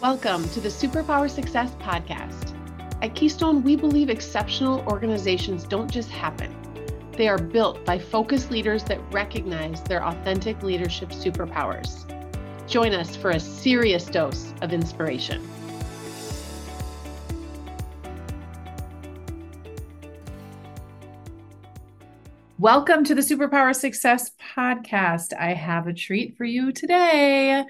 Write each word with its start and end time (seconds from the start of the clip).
Welcome 0.00 0.48
to 0.50 0.60
the 0.60 0.68
Superpower 0.68 1.28
Success 1.28 1.72
Podcast. 1.80 2.54
At 3.02 3.16
Keystone, 3.16 3.64
we 3.64 3.74
believe 3.74 4.10
exceptional 4.10 4.84
organizations 4.86 5.64
don't 5.64 5.90
just 5.90 6.08
happen, 6.08 6.54
they 7.16 7.26
are 7.26 7.36
built 7.36 7.84
by 7.84 7.98
focused 7.98 8.52
leaders 8.52 8.84
that 8.84 9.00
recognize 9.12 9.82
their 9.82 10.04
authentic 10.04 10.62
leadership 10.62 11.08
superpowers. 11.08 12.06
Join 12.68 12.94
us 12.94 13.16
for 13.16 13.30
a 13.30 13.40
serious 13.40 14.04
dose 14.04 14.54
of 14.62 14.72
inspiration. 14.72 15.44
Welcome 22.60 23.04
to 23.04 23.14
the 23.14 23.20
Superpower 23.20 23.72
Success 23.72 24.32
Podcast. 24.56 25.32
I 25.32 25.54
have 25.54 25.86
a 25.86 25.92
treat 25.92 26.36
for 26.36 26.44
you 26.44 26.72
today. 26.72 27.62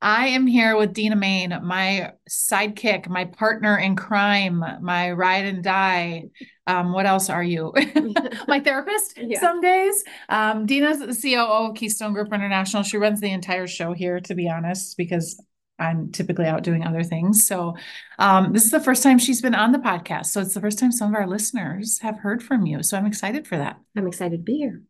I 0.00 0.26
am 0.28 0.46
here 0.46 0.76
with 0.76 0.92
Dena 0.92 1.16
Mayne, 1.16 1.58
my 1.64 2.12
sidekick, 2.30 3.08
my 3.08 3.24
partner 3.24 3.76
in 3.76 3.96
crime, 3.96 4.62
my 4.82 5.10
ride 5.10 5.46
and 5.46 5.64
die. 5.64 6.26
Um, 6.68 6.92
what 6.92 7.06
else 7.06 7.28
are 7.28 7.42
you? 7.42 7.74
my 8.46 8.60
therapist 8.60 9.14
yeah. 9.20 9.40
some 9.40 9.60
days. 9.60 10.04
Um, 10.28 10.64
Dena's 10.64 11.00
the 11.00 11.34
COO 11.34 11.70
of 11.70 11.74
Keystone 11.74 12.12
Group 12.12 12.32
International. 12.32 12.84
She 12.84 12.98
runs 12.98 13.20
the 13.20 13.32
entire 13.32 13.66
show 13.66 13.94
here, 13.94 14.20
to 14.20 14.34
be 14.36 14.48
honest, 14.48 14.96
because 14.96 15.42
I'm 15.78 16.10
typically 16.12 16.46
out 16.46 16.62
doing 16.62 16.84
other 16.84 17.02
things. 17.02 17.46
So, 17.46 17.76
um, 18.18 18.52
this 18.52 18.64
is 18.64 18.70
the 18.70 18.80
first 18.80 19.02
time 19.02 19.18
she's 19.18 19.42
been 19.42 19.54
on 19.54 19.72
the 19.72 19.78
podcast. 19.78 20.26
So, 20.26 20.40
it's 20.40 20.54
the 20.54 20.60
first 20.60 20.78
time 20.78 20.92
some 20.92 21.14
of 21.14 21.20
our 21.20 21.26
listeners 21.26 21.98
have 22.00 22.18
heard 22.18 22.42
from 22.42 22.66
you. 22.66 22.82
So, 22.82 22.96
I'm 22.96 23.06
excited 23.06 23.46
for 23.46 23.56
that. 23.56 23.78
I'm 23.96 24.06
excited 24.06 24.38
to 24.38 24.42
be 24.42 24.58
here. 24.58 24.82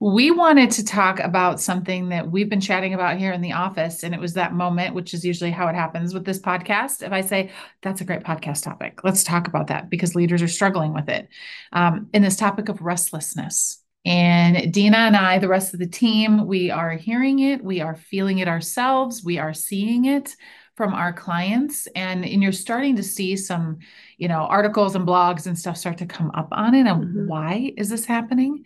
We 0.00 0.30
wanted 0.30 0.70
to 0.72 0.84
talk 0.84 1.20
about 1.20 1.60
something 1.60 2.08
that 2.08 2.30
we've 2.30 2.48
been 2.48 2.60
chatting 2.60 2.94
about 2.94 3.16
here 3.16 3.32
in 3.32 3.40
the 3.40 3.52
office. 3.52 4.02
And 4.02 4.14
it 4.14 4.20
was 4.20 4.34
that 4.34 4.52
moment, 4.52 4.94
which 4.94 5.14
is 5.14 5.24
usually 5.24 5.52
how 5.52 5.68
it 5.68 5.74
happens 5.74 6.12
with 6.12 6.24
this 6.24 6.40
podcast. 6.40 7.02
If 7.02 7.12
I 7.12 7.20
say, 7.20 7.52
that's 7.80 8.00
a 8.00 8.04
great 8.04 8.24
podcast 8.24 8.64
topic, 8.64 9.04
let's 9.04 9.22
talk 9.22 9.46
about 9.46 9.68
that 9.68 9.90
because 9.90 10.14
leaders 10.14 10.42
are 10.42 10.48
struggling 10.48 10.92
with 10.94 11.08
it. 11.08 11.28
Um, 11.72 12.08
in 12.12 12.22
this 12.22 12.36
topic 12.36 12.68
of 12.68 12.82
restlessness. 12.82 13.83
And 14.04 14.72
Dena 14.72 14.98
and 14.98 15.16
I, 15.16 15.38
the 15.38 15.48
rest 15.48 15.72
of 15.72 15.80
the 15.80 15.86
team, 15.86 16.46
we 16.46 16.70
are 16.70 16.92
hearing 16.92 17.38
it, 17.38 17.64
we 17.64 17.80
are 17.80 17.96
feeling 17.96 18.38
it 18.38 18.48
ourselves, 18.48 19.24
we 19.24 19.38
are 19.38 19.54
seeing 19.54 20.04
it 20.04 20.36
from 20.76 20.92
our 20.92 21.12
clients. 21.12 21.86
And 21.94 22.24
and 22.24 22.42
you're 22.42 22.52
starting 22.52 22.96
to 22.96 23.02
see 23.02 23.36
some 23.36 23.78
you 24.18 24.28
know 24.28 24.40
articles 24.40 24.94
and 24.94 25.06
blogs 25.06 25.46
and 25.46 25.58
stuff 25.58 25.76
start 25.76 25.98
to 25.98 26.06
come 26.06 26.30
up 26.34 26.48
on 26.52 26.74
it 26.74 26.86
and 26.86 27.04
mm-hmm. 27.04 27.26
why 27.28 27.72
is 27.76 27.88
this 27.88 28.04
happening? 28.04 28.64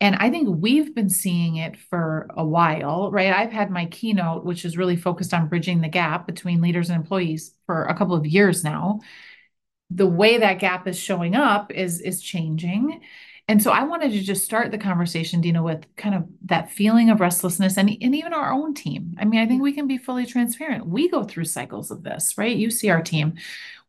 And 0.00 0.14
i 0.16 0.30
think 0.30 0.48
we've 0.48 0.94
been 0.94 1.10
seeing 1.10 1.56
it 1.56 1.76
for 1.76 2.28
a 2.36 2.44
while 2.44 3.10
right? 3.10 3.32
I've 3.32 3.52
had 3.52 3.70
my 3.70 3.86
keynote 3.86 4.44
which 4.44 4.64
is 4.64 4.76
really 4.78 4.96
focused 4.96 5.34
on 5.34 5.48
bridging 5.48 5.80
the 5.80 5.88
gap 5.88 6.26
between 6.26 6.60
leaders 6.62 6.88
and 6.88 6.96
employees 6.96 7.52
for 7.66 7.84
a 7.84 7.96
couple 7.96 8.14
of 8.14 8.24
years 8.26 8.64
now. 8.64 9.00
The 9.90 10.06
way 10.06 10.38
that 10.38 10.60
gap 10.60 10.86
is 10.86 10.98
showing 10.98 11.34
up 11.34 11.72
is 11.72 12.00
is 12.00 12.22
changing 12.22 13.00
and 13.48 13.62
so 13.62 13.70
I 13.70 13.84
wanted 13.84 14.12
to 14.12 14.20
just 14.20 14.44
start 14.44 14.70
the 14.70 14.78
conversation, 14.78 15.40
Dena, 15.40 15.62
with 15.62 15.86
kind 15.96 16.14
of 16.14 16.24
that 16.44 16.70
feeling 16.70 17.08
of 17.08 17.20
restlessness 17.20 17.78
and, 17.78 17.88
and 17.88 18.14
even 18.14 18.34
our 18.34 18.52
own 18.52 18.74
team. 18.74 19.16
I 19.18 19.24
mean, 19.24 19.40
I 19.40 19.46
think 19.46 19.62
we 19.62 19.72
can 19.72 19.86
be 19.86 19.96
fully 19.96 20.26
transparent. 20.26 20.86
We 20.86 21.08
go 21.08 21.24
through 21.24 21.46
cycles 21.46 21.90
of 21.90 22.02
this, 22.02 22.36
right? 22.36 22.54
You 22.54 22.70
see 22.70 22.90
our 22.90 23.02
team. 23.02 23.34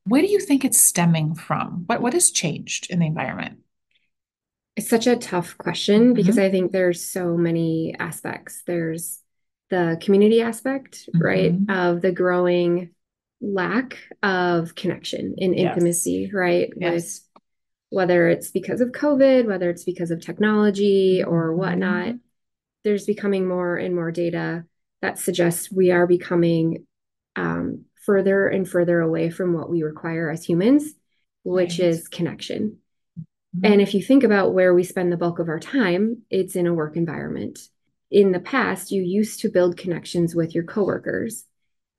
Where 0.06 0.22
do 0.22 0.30
you 0.30 0.40
think 0.40 0.64
it's 0.64 0.80
stemming 0.80 1.36
from? 1.36 1.84
What 1.88 2.02
what 2.02 2.14
has 2.14 2.32
changed 2.32 2.90
in 2.90 3.00
the 3.00 3.06
environment? 3.06 3.60
It's 4.78 4.90
such 4.90 5.08
a 5.08 5.18
tough 5.18 5.58
question 5.58 6.14
because 6.14 6.38
mm-hmm. 6.38 6.46
I 6.46 6.52
think 6.52 6.72
there's 6.72 7.04
so 7.04 7.36
many 7.36 7.96
aspects. 8.00 8.64
There's 8.66 9.20
the 9.70 9.98
community 10.02 10.42
aspect, 10.42 11.10
mm-hmm. 11.14 11.22
right? 11.22 11.54
Of 11.68 12.02
the 12.02 12.14
growing 12.14 12.92
lack 13.42 13.98
of 14.24 14.76
connection 14.76 15.36
and 15.38 15.54
intimacy, 15.54 16.24
yes. 16.24 16.34
right? 16.34 16.70
Yes. 16.78 16.94
With 16.94 17.29
whether 17.90 18.28
it's 18.28 18.52
because 18.52 18.82
of 18.82 18.90
COVID, 18.90 19.46
whether 19.46 19.70
it's 19.70 19.84
because 19.84 20.12
of 20.12 20.22
technology 20.22 21.24
or 21.24 21.50
mm-hmm. 21.50 21.60
whatnot, 21.60 22.16
there's 22.84 23.06
becoming 23.06 23.48
more 23.48 23.78
and 23.78 23.96
more 23.96 24.12
data 24.12 24.66
that 25.02 25.18
suggests 25.18 25.72
we 25.72 25.92
are 25.92 26.08
becoming 26.08 26.86
um, 27.36 27.86
further 28.06 28.48
and 28.48 28.70
further 28.70 29.00
away 29.02 29.30
from 29.30 29.54
what 29.54 29.70
we 29.70 29.84
require 29.84 30.30
as 30.30 30.46
humans, 30.46 30.94
which 31.44 31.80
right. 31.80 31.88
is 31.88 32.08
connection. 32.08 32.78
Mm-hmm. 33.56 33.72
And 33.72 33.82
if 33.82 33.94
you 33.94 34.04
think 34.04 34.24
about 34.24 34.54
where 34.54 34.74
we 34.74 34.84
spend 34.84 35.12
the 35.12 35.18
bulk 35.18 35.40
of 35.40 35.50
our 35.50 35.60
time, 35.60 36.24
it's 36.30 36.56
in 36.56 36.68
a 36.68 36.74
work 36.74 36.96
environment. 36.96 37.60
In 38.12 38.32
the 38.32 38.40
past, 38.40 38.92
you 38.92 39.02
used 39.02 39.42
to 39.42 39.52
build 39.52 39.78
connections 39.78 40.36
with 40.36 40.54
your 40.56 40.64
coworkers. 40.64 41.46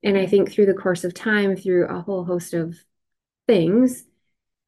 And 0.03 0.17
I 0.17 0.25
think 0.25 0.51
through 0.51 0.65
the 0.65 0.73
course 0.73 1.03
of 1.03 1.13
time, 1.13 1.55
through 1.55 1.87
a 1.87 2.01
whole 2.01 2.25
host 2.25 2.53
of 2.53 2.75
things, 3.47 4.03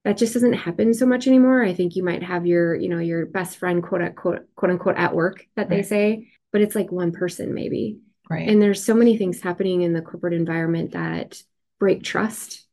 that 0.03 0.17
just 0.17 0.33
doesn't 0.33 0.53
happen 0.53 0.93
so 0.93 1.05
much 1.05 1.27
anymore. 1.27 1.63
I 1.63 1.73
think 1.73 1.95
you 1.95 2.03
might 2.03 2.23
have 2.23 2.45
your, 2.45 2.75
you 2.75 2.89
know, 2.89 2.99
your 2.99 3.25
best 3.25 3.57
friend, 3.57 3.81
quote 3.81 4.01
uh, 4.01 4.05
unquote, 4.05 4.47
quote 4.55 4.71
unquote, 4.71 4.97
at 4.97 5.15
work 5.15 5.45
that 5.55 5.69
right. 5.69 5.77
they 5.77 5.83
say, 5.83 6.27
but 6.51 6.61
it's 6.61 6.75
like 6.75 6.91
one 6.91 7.11
person 7.11 7.53
maybe. 7.53 7.99
Right. 8.29 8.47
And 8.47 8.61
there's 8.61 8.83
so 8.83 8.93
many 8.93 9.17
things 9.17 9.41
happening 9.41 9.81
in 9.81 9.93
the 9.93 10.01
corporate 10.01 10.33
environment 10.33 10.91
that 10.91 11.41
break 11.79 12.03
trust. 12.03 12.65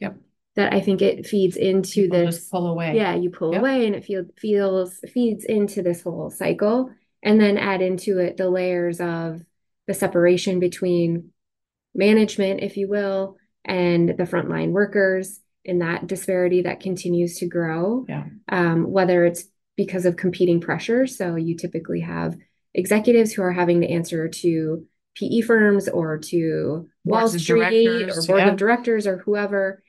Yep. 0.00 0.18
That 0.56 0.72
I 0.72 0.80
think 0.80 1.02
it 1.02 1.26
feeds 1.26 1.56
into 1.56 2.02
People 2.02 2.26
this 2.26 2.48
pull 2.48 2.66
away. 2.66 2.96
Yeah, 2.96 3.14
you 3.14 3.30
pull 3.30 3.52
yep. 3.52 3.60
away 3.60 3.86
and 3.86 3.94
it 3.94 4.04
feel, 4.04 4.24
feels 4.38 4.98
feeds 5.12 5.44
into 5.44 5.82
this 5.82 6.02
whole 6.02 6.30
cycle. 6.30 6.90
And 7.22 7.40
then 7.40 7.58
add 7.58 7.82
into 7.82 8.18
it 8.18 8.36
the 8.36 8.48
layers 8.48 9.00
of 9.00 9.42
the 9.86 9.94
separation 9.94 10.60
between 10.60 11.30
management, 11.94 12.60
if 12.62 12.76
you 12.76 12.88
will, 12.88 13.36
and 13.64 14.10
the 14.10 14.24
frontline 14.24 14.70
workers 14.70 15.40
in 15.66 15.80
that 15.80 16.06
disparity 16.06 16.62
that 16.62 16.80
continues 16.80 17.38
to 17.38 17.46
grow. 17.46 18.06
Yeah. 18.08 18.24
Um, 18.48 18.90
whether 18.90 19.24
it's 19.24 19.44
because 19.76 20.06
of 20.06 20.16
competing 20.16 20.60
pressures. 20.60 21.18
So 21.18 21.36
you 21.36 21.56
typically 21.56 22.00
have 22.00 22.36
executives 22.72 23.32
who 23.32 23.42
are 23.42 23.52
having 23.52 23.82
to 23.82 23.88
answer 23.88 24.28
to 24.28 24.86
PE 25.16 25.42
firms 25.42 25.88
or 25.88 26.18
to 26.18 26.88
Wall 27.04 27.28
Street 27.28 28.08
or 28.08 28.22
board 28.26 28.40
yeah. 28.40 28.48
of 28.48 28.56
directors 28.56 29.06
or 29.06 29.18
whoever 29.18 29.82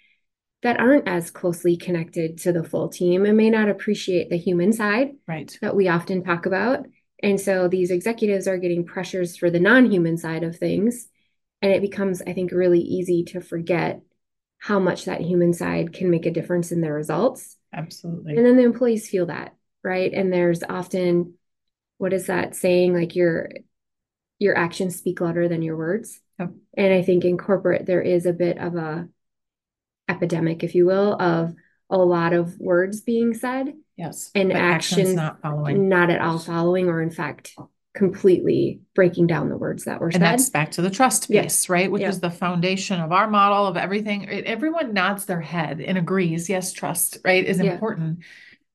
that 0.63 0.79
aren't 0.79 1.07
as 1.07 1.29
closely 1.29 1.77
connected 1.77 2.39
to 2.39 2.51
the 2.51 2.63
full 2.63 2.89
team 2.89 3.25
and 3.25 3.37
may 3.37 3.49
not 3.49 3.69
appreciate 3.69 4.29
the 4.29 4.37
human 4.37 4.73
side 4.73 5.11
right. 5.27 5.57
that 5.61 5.75
we 5.75 5.87
often 5.87 6.23
talk 6.23 6.45
about. 6.45 6.85
And 7.21 7.39
so 7.39 7.67
these 7.67 7.91
executives 7.91 8.47
are 8.47 8.57
getting 8.57 8.85
pressures 8.85 9.37
for 9.37 9.49
the 9.49 9.59
non 9.59 9.91
human 9.91 10.17
side 10.17 10.43
of 10.43 10.57
things. 10.57 11.07
And 11.61 11.71
it 11.71 11.81
becomes, 11.81 12.21
I 12.21 12.33
think, 12.33 12.51
really 12.51 12.79
easy 12.79 13.23
to 13.25 13.41
forget 13.41 14.01
how 14.59 14.79
much 14.79 15.05
that 15.05 15.21
human 15.21 15.53
side 15.53 15.93
can 15.93 16.09
make 16.09 16.25
a 16.25 16.31
difference 16.31 16.71
in 16.71 16.81
their 16.81 16.93
results. 16.93 17.57
Absolutely. 17.73 18.35
And 18.35 18.45
then 18.45 18.57
the 18.57 18.63
employees 18.63 19.09
feel 19.09 19.27
that, 19.27 19.55
right? 19.83 20.11
And 20.13 20.31
there's 20.31 20.63
often 20.63 21.35
what 21.97 22.13
is 22.13 22.27
that 22.27 22.55
saying 22.55 22.93
like 22.93 23.15
your 23.15 23.49
your 24.39 24.55
actions 24.55 24.95
speak 24.95 25.19
louder 25.19 25.47
than 25.47 25.61
your 25.61 25.77
words. 25.77 26.19
Yep. 26.39 26.51
And 26.77 26.93
I 26.93 27.01
think 27.01 27.25
in 27.25 27.37
corporate 27.37 27.85
there 27.85 28.01
is 28.01 28.25
a 28.25 28.33
bit 28.33 28.57
of 28.59 28.75
a 28.75 29.07
epidemic 30.07 30.63
if 30.63 30.75
you 30.75 30.85
will 30.85 31.19
of 31.19 31.53
a 31.89 31.97
lot 31.97 32.33
of 32.33 32.59
words 32.59 33.01
being 33.01 33.33
said. 33.33 33.73
Yes. 33.95 34.29
And 34.35 34.53
actions, 34.53 34.99
actions 34.99 35.15
not 35.15 35.41
following. 35.41 35.89
Not 35.89 36.09
at 36.09 36.21
all 36.21 36.37
following 36.39 36.87
or 36.87 37.01
in 37.01 37.09
fact 37.09 37.55
completely 37.97 38.79
breaking 38.93 39.25
down 39.25 39.49
the 39.49 39.57
words 39.57 39.85
that 39.85 39.99
were 39.99 40.11
said. 40.11 40.21
And 40.21 40.23
that's 40.23 40.51
back 40.51 40.69
to 40.71 40.83
the 40.83 40.89
trust 40.91 41.23
piece, 41.23 41.33
yes. 41.33 41.67
right? 41.67 41.91
Which 41.91 42.03
is 42.03 42.19
the 42.19 42.29
foundation 42.29 43.01
of 43.01 43.11
our 43.11 43.27
model 43.27 43.65
of 43.65 43.75
everything. 43.75 44.29
Everyone 44.29 44.93
nods 44.93 45.25
their 45.25 45.41
head 45.41 45.81
and 45.81 45.97
agrees, 45.97 46.47
yes, 46.47 46.71
trust, 46.73 47.17
right, 47.25 47.43
is 47.43 47.59
yeah. 47.59 47.71
important. 47.71 48.19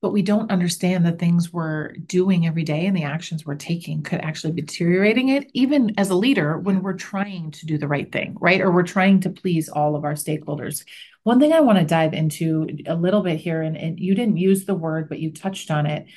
But 0.01 0.11
we 0.11 0.23
don't 0.23 0.51
understand 0.51 1.05
the 1.05 1.13
things 1.13 1.53
we're 1.53 1.93
doing 1.93 2.45
every 2.45 2.63
day 2.63 2.85
and 2.85 2.97
the 2.97 3.03
actions 3.03 3.45
we're 3.45 3.55
taking 3.55 4.03
could 4.03 4.19
actually 4.19 4.51
be 4.51 4.61
deteriorating 4.61 5.29
it, 5.29 5.49
even 5.53 5.93
as 5.97 6.09
a 6.09 6.15
leader, 6.15 6.57
when 6.57 6.83
we're 6.83 6.91
trying 6.91 7.51
to 7.51 7.65
do 7.65 7.77
the 7.77 7.87
right 7.87 8.11
thing, 8.11 8.35
right? 8.41 8.59
Or 8.59 8.73
we're 8.73 8.83
trying 8.83 9.21
to 9.21 9.29
please 9.29 9.69
all 9.69 9.95
of 9.95 10.03
our 10.03 10.15
stakeholders. 10.15 10.83
One 11.23 11.39
thing 11.39 11.53
I 11.53 11.61
want 11.61 11.79
to 11.79 11.85
dive 11.85 12.11
into 12.11 12.67
a 12.85 12.95
little 12.95 13.21
bit 13.21 13.39
here, 13.39 13.61
and, 13.61 13.77
and 13.77 13.97
you 13.97 14.15
didn't 14.15 14.35
use 14.35 14.65
the 14.65 14.75
word, 14.75 15.07
but 15.07 15.19
you 15.19 15.31
touched 15.31 15.71
on 15.71 15.85
it, 15.85 16.07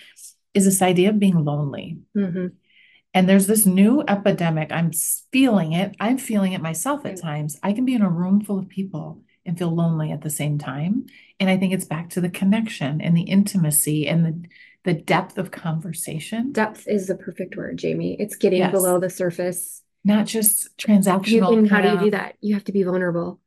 is 0.54 0.64
this 0.64 0.82
idea 0.82 1.10
of 1.10 1.20
being 1.20 1.44
lonely. 1.44 1.98
Mm-hmm 2.16 2.46
and 3.16 3.26
there's 3.26 3.46
this 3.46 3.64
new 3.64 4.04
epidemic. 4.06 4.70
I'm 4.70 4.92
feeling 4.92 5.72
it. 5.72 5.96
I'm 5.98 6.18
feeling 6.18 6.52
it 6.52 6.60
myself 6.60 7.06
at 7.06 7.18
times. 7.18 7.58
I 7.62 7.72
can 7.72 7.86
be 7.86 7.94
in 7.94 8.02
a 8.02 8.10
room 8.10 8.42
full 8.42 8.58
of 8.58 8.68
people 8.68 9.22
and 9.46 9.56
feel 9.56 9.74
lonely 9.74 10.12
at 10.12 10.20
the 10.20 10.28
same 10.28 10.58
time. 10.58 11.06
And 11.40 11.48
I 11.48 11.56
think 11.56 11.72
it's 11.72 11.86
back 11.86 12.10
to 12.10 12.20
the 12.20 12.28
connection 12.28 13.00
and 13.00 13.16
the 13.16 13.22
intimacy 13.22 14.06
and 14.06 14.24
the 14.24 14.48
the 14.84 14.92
depth 14.92 15.38
of 15.38 15.50
conversation. 15.50 16.52
Depth 16.52 16.86
is 16.86 17.06
the 17.06 17.16
perfect 17.16 17.56
word, 17.56 17.78
Jamie. 17.78 18.16
It's 18.20 18.36
getting 18.36 18.60
yes. 18.60 18.70
below 18.70 19.00
the 19.00 19.10
surface. 19.10 19.82
Not 20.04 20.26
just 20.26 20.76
transactional. 20.76 21.52
You, 21.52 21.58
and 21.58 21.70
how 21.70 21.80
do 21.80 21.88
you 21.88 21.98
do 21.98 22.10
that? 22.10 22.36
You 22.40 22.54
have 22.54 22.64
to 22.64 22.72
be 22.72 22.82
vulnerable. 22.82 23.40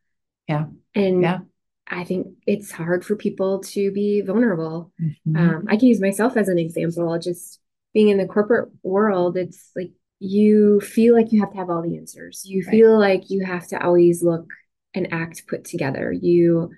Yeah. 0.47 0.65
And 0.95 1.21
yeah. 1.21 1.39
I 1.87 2.03
think 2.03 2.27
it's 2.45 2.71
hard 2.71 3.05
for 3.05 3.15
people 3.15 3.59
to 3.59 3.91
be 3.91 4.21
vulnerable. 4.21 4.91
Mm-hmm. 5.01 5.37
Um, 5.37 5.65
I 5.69 5.77
can 5.77 5.87
use 5.87 6.01
myself 6.01 6.35
as 6.35 6.49
an 6.49 6.57
example. 6.59 7.09
I'll 7.09 7.19
just 7.19 7.59
being 7.93 8.09
in 8.09 8.17
the 8.17 8.27
corporate 8.27 8.69
world, 8.83 9.37
it's 9.37 9.71
like 9.75 9.91
you 10.19 10.81
feel 10.81 11.15
like 11.15 11.31
you 11.31 11.39
have 11.39 11.51
to 11.51 11.57
have 11.57 11.69
all 11.69 11.81
the 11.81 11.97
answers. 11.97 12.43
You 12.45 12.63
feel 12.63 12.99
like 12.99 13.29
you 13.29 13.45
have 13.45 13.67
to 13.67 13.83
always 13.83 14.21
look 14.21 14.45
and 14.93 15.13
act 15.13 15.47
put 15.47 15.65
together. 15.65 16.11
You 16.11 16.71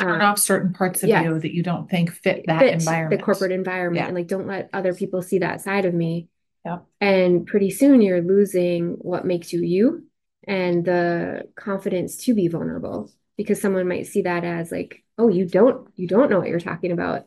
turn 0.00 0.20
um, 0.20 0.20
off 0.20 0.38
certain 0.38 0.72
parts 0.72 1.02
of 1.02 1.08
you 1.08 1.38
that 1.38 1.54
you 1.54 1.62
don't 1.62 1.88
think 1.88 2.10
fit 2.10 2.44
that 2.46 2.60
fit 2.60 2.74
environment, 2.74 3.18
the 3.18 3.24
corporate 3.24 3.52
environment, 3.52 4.02
yeah. 4.02 4.06
and 4.06 4.14
like 4.14 4.26
don't 4.26 4.46
let 4.46 4.70
other 4.72 4.94
people 4.94 5.22
see 5.22 5.38
that 5.38 5.60
side 5.60 5.84
of 5.84 5.94
me. 5.94 6.28
Yeah. 6.64 6.78
And 7.00 7.46
pretty 7.46 7.70
soon 7.70 8.00
you're 8.00 8.22
losing 8.22 8.92
what 8.98 9.26
makes 9.26 9.52
you 9.52 9.62
you 9.62 10.06
and 10.46 10.84
the 10.84 11.44
confidence 11.56 12.16
to 12.24 12.34
be 12.34 12.48
vulnerable 12.48 13.10
because 13.36 13.60
someone 13.60 13.88
might 13.88 14.06
see 14.06 14.22
that 14.22 14.44
as 14.44 14.70
like, 14.70 15.04
oh, 15.18 15.28
you 15.28 15.46
don't 15.46 15.88
you 15.96 16.06
don't 16.06 16.30
know 16.30 16.38
what 16.38 16.48
you're 16.48 16.60
talking 16.60 16.92
about. 16.92 17.26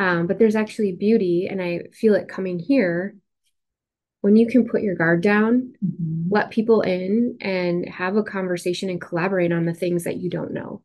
Um, 0.00 0.26
but 0.26 0.38
there's 0.38 0.56
actually 0.56 0.92
beauty, 0.92 1.46
and 1.50 1.60
I 1.60 1.82
feel 1.92 2.14
it 2.14 2.28
coming 2.28 2.58
here 2.58 3.16
when 4.20 4.36
you 4.36 4.46
can 4.46 4.68
put 4.68 4.82
your 4.82 4.94
guard 4.94 5.22
down, 5.22 5.74
mm-hmm. 5.84 6.28
let 6.30 6.50
people 6.50 6.82
in 6.82 7.38
and 7.40 7.88
have 7.88 8.16
a 8.16 8.22
conversation 8.22 8.90
and 8.90 9.00
collaborate 9.00 9.52
on 9.52 9.64
the 9.64 9.74
things 9.74 10.04
that 10.04 10.16
you 10.16 10.28
don't 10.28 10.52
know. 10.52 10.82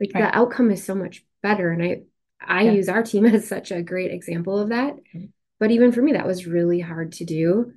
Like 0.00 0.12
right. 0.14 0.22
the 0.22 0.36
outcome 0.36 0.70
is 0.70 0.84
so 0.84 0.94
much 0.94 1.24
better. 1.42 1.70
And 1.70 1.82
I 1.82 2.02
I 2.40 2.62
yeah. 2.62 2.72
use 2.72 2.88
our 2.88 3.02
team 3.02 3.24
as 3.26 3.48
such 3.48 3.70
a 3.70 3.82
great 3.82 4.12
example 4.12 4.58
of 4.58 4.70
that. 4.70 4.94
Mm-hmm. 4.94 5.26
But 5.58 5.70
even 5.70 5.90
for 5.92 6.02
me, 6.02 6.12
that 6.12 6.26
was 6.26 6.46
really 6.46 6.80
hard 6.80 7.12
to 7.12 7.24
do. 7.24 7.72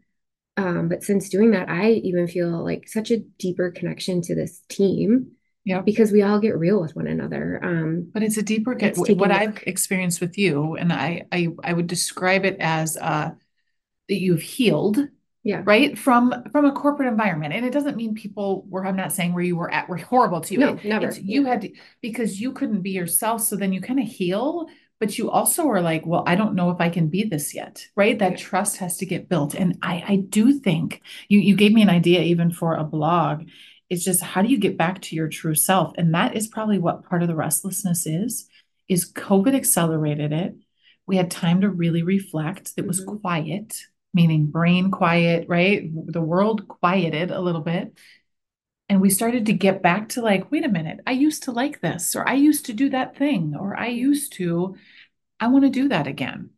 Um, 0.58 0.90
but 0.90 1.04
since 1.04 1.30
doing 1.30 1.52
that, 1.52 1.70
I 1.70 1.92
even 1.92 2.28
feel 2.28 2.64
like 2.64 2.90
such 2.90 3.12
a 3.12 3.20
deeper 3.20 3.72
connection 3.72 4.22
to 4.24 4.36
this 4.36 4.62
team. 4.68 5.32
Yeah. 5.70 5.82
Because 5.82 6.12
we 6.12 6.24
all 6.24 6.40
get 6.40 6.58
real 6.58 6.82
with 6.82 6.96
one 6.96 7.06
another. 7.06 7.60
Um, 7.64 8.10
but 8.12 8.24
it's 8.24 8.38
a 8.38 8.42
deeper 8.42 8.74
get 8.74 8.98
what 8.98 9.30
I've 9.30 9.62
experienced 9.68 10.20
with 10.20 10.36
you, 10.36 10.76
and 10.76 10.92
I 10.92 11.28
I 11.32 11.50
I 11.64 11.74
would 11.74 11.86
describe 11.86 12.44
it 12.44 12.58
as 12.60 12.98
uh 12.98 13.30
that 14.10 14.20
you've 14.20 14.42
healed 14.42 14.98
yeah 15.44 15.62
right 15.64 15.98
from 15.98 16.34
from 16.52 16.66
a 16.66 16.72
corporate 16.72 17.08
environment 17.08 17.54
and 17.54 17.66
it 17.66 17.72
doesn't 17.72 17.96
mean 17.96 18.14
people 18.14 18.66
were 18.68 18.86
i'm 18.86 18.96
not 18.96 19.14
saying 19.14 19.34
where 19.34 19.44
you 19.44 19.56
were 19.56 19.72
at 19.72 19.88
were 19.88 19.96
horrible 19.96 20.42
to 20.42 20.56
you 20.56 20.60
no, 20.60 20.80
never. 20.84 21.08
It's, 21.08 21.20
you 21.20 21.46
had 21.46 21.62
to, 21.62 21.72
because 22.02 22.42
you 22.42 22.52
couldn't 22.52 22.82
be 22.82 22.90
yourself 22.90 23.42
so 23.42 23.56
then 23.56 23.72
you 23.72 23.80
kind 23.80 24.02
of 24.02 24.08
heal 24.08 24.68
but 25.00 25.18
you 25.18 25.32
also 25.32 25.66
are 25.70 25.82
like 25.82 26.06
well 26.06 26.24
i 26.28 26.36
don't 26.36 26.56
know 26.56 26.72
if 26.72 26.82
i 26.82 26.90
can 26.90 27.08
be 27.08 27.24
this 27.24 27.56
yet 27.56 27.86
right 27.96 28.20
that 28.20 28.32
yeah. 28.32 28.38
trust 28.38 28.78
has 28.78 28.98
to 28.98 29.06
get 29.06 29.30
built 29.30 29.54
and 29.54 29.78
i 29.82 30.04
i 30.08 30.16
do 30.18 30.60
think 30.60 31.02
you 31.30 31.40
you 31.40 31.56
gave 31.56 31.72
me 31.72 31.84
an 31.84 31.90
idea 31.90 32.20
even 32.20 32.52
for 32.52 32.76
a 32.76 32.84
blog 32.84 33.48
it's 33.90 34.04
just 34.04 34.22
how 34.22 34.42
do 34.42 34.50
you 34.50 34.58
get 34.58 34.78
back 34.78 35.02
to 35.02 35.16
your 35.16 35.28
true 35.28 35.56
self 35.56 35.94
and 35.98 36.14
that 36.14 36.36
is 36.36 36.48
probably 36.48 36.78
what 36.78 37.04
part 37.08 37.22
of 37.22 37.28
the 37.28 37.36
restlessness 37.36 38.06
is 38.06 38.48
is 38.88 39.12
covid 39.12 39.56
accelerated 39.56 40.32
it 40.32 40.56
we 41.06 41.18
had 41.18 41.32
time 41.32 41.62
to 41.62 41.70
really 41.70 42.04
reflect 42.04 42.72
it 42.78 42.86
was 42.88 43.02
mm-hmm. 43.02 43.18
quiet 43.18 43.76
meaning 44.14 44.48
brain 44.48 44.92
quiet, 44.92 45.48
right? 45.48 45.90
The 45.94 46.22
world 46.22 46.68
quieted 46.68 47.32
a 47.32 47.42
little 47.42 47.62
bit. 47.62 47.98
And 48.88 49.02
we 49.02 49.12
started 49.12 49.46
to 49.46 49.54
get 49.54 49.84
back 49.84 50.10
to 50.10 50.22
like, 50.22 50.52
wait 50.52 50.66
a 50.66 50.70
minute, 50.70 51.00
I 51.06 51.12
used 51.12 51.44
to 51.44 51.52
like 51.52 51.80
this, 51.80 52.16
or 52.16 52.28
I 52.28 52.34
used 52.34 52.66
to 52.66 52.74
do 52.74 52.90
that 52.90 53.16
thing, 53.16 53.56
or 53.58 53.78
I 53.78 53.88
used 53.88 54.34
to, 54.34 54.76
I 55.40 55.48
want 55.48 55.64
to 55.66 55.70
do 55.70 55.90
that 55.90 56.08
again. 56.08 56.50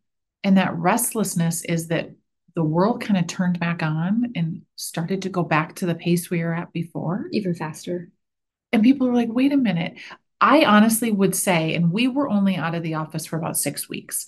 And 0.42 0.56
that 0.56 0.74
restlessness 0.74 1.62
is 1.62 1.88
that 1.88 2.10
the 2.54 2.64
world 2.64 3.00
kind 3.00 3.18
of 3.18 3.26
turned 3.26 3.58
back 3.58 3.82
on 3.82 4.32
and 4.34 4.62
started 4.76 5.22
to 5.22 5.28
go 5.28 5.42
back 5.42 5.76
to 5.76 5.86
the 5.86 5.94
pace 5.94 6.30
we 6.30 6.42
were 6.42 6.54
at 6.54 6.72
before. 6.72 7.28
Even 7.32 7.54
faster. 7.54 8.10
And 8.72 8.82
people 8.82 9.06
were 9.06 9.14
like, 9.14 9.30
wait 9.30 9.52
a 9.52 9.56
minute. 9.56 9.98
I 10.40 10.64
honestly 10.64 11.12
would 11.12 11.34
say, 11.34 11.74
and 11.74 11.92
we 11.92 12.08
were 12.08 12.28
only 12.28 12.56
out 12.56 12.74
of 12.74 12.82
the 12.82 12.94
office 12.94 13.26
for 13.26 13.36
about 13.36 13.56
six 13.56 13.88
weeks 13.88 14.26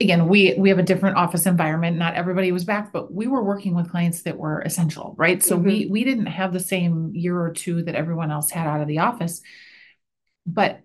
again 0.00 0.28
we 0.28 0.54
we 0.58 0.68
have 0.68 0.78
a 0.78 0.82
different 0.82 1.16
office 1.16 1.46
environment 1.46 1.96
not 1.96 2.14
everybody 2.14 2.50
was 2.50 2.64
back 2.64 2.92
but 2.92 3.12
we 3.12 3.26
were 3.26 3.44
working 3.44 3.74
with 3.74 3.90
clients 3.90 4.22
that 4.22 4.36
were 4.36 4.60
essential 4.62 5.14
right 5.16 5.42
so 5.42 5.56
mm-hmm. 5.56 5.66
we 5.66 5.86
we 5.86 6.04
didn't 6.04 6.26
have 6.26 6.52
the 6.52 6.60
same 6.60 7.12
year 7.14 7.40
or 7.40 7.52
two 7.52 7.82
that 7.82 7.94
everyone 7.94 8.30
else 8.30 8.50
had 8.50 8.66
out 8.66 8.80
of 8.80 8.88
the 8.88 8.98
office 8.98 9.40
but 10.46 10.80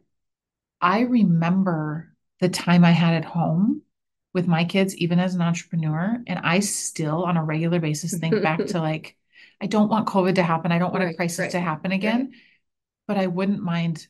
i 0.80 1.02
remember 1.02 2.14
the 2.40 2.50
time 2.50 2.86
i 2.86 2.92
had 2.92 3.16
at 3.16 3.26
home 3.26 3.82
with 4.34 4.48
my 4.48 4.64
kids 4.64 4.96
even 4.98 5.20
as 5.20 5.36
an 5.36 5.42
entrepreneur 5.42 6.18
and 6.28 6.40
i 6.40 6.60
still 6.60 7.24
on 7.24 7.38
a 7.38 7.44
regular 7.44 7.80
basis 7.80 8.18
think 8.18 8.42
back 8.42 8.64
to 8.66 8.80
like 8.90 9.16
i 9.62 9.68
don't 9.68 9.90
want 9.90 10.08
covid 10.08 10.36
to 10.36 10.44
happen. 10.44 10.72
I 10.72 10.80
don't 10.80 10.92
want 10.92 11.04
right, 11.04 11.14
a 11.14 11.18
crisis 11.18 11.40
right, 11.40 11.52
to 11.52 11.60
happen 11.60 11.92
again 11.92 12.20
right. 12.20 12.40
but 13.08 13.18
i 13.18 13.28
wouldn't 13.28 13.62
mind. 13.62 14.08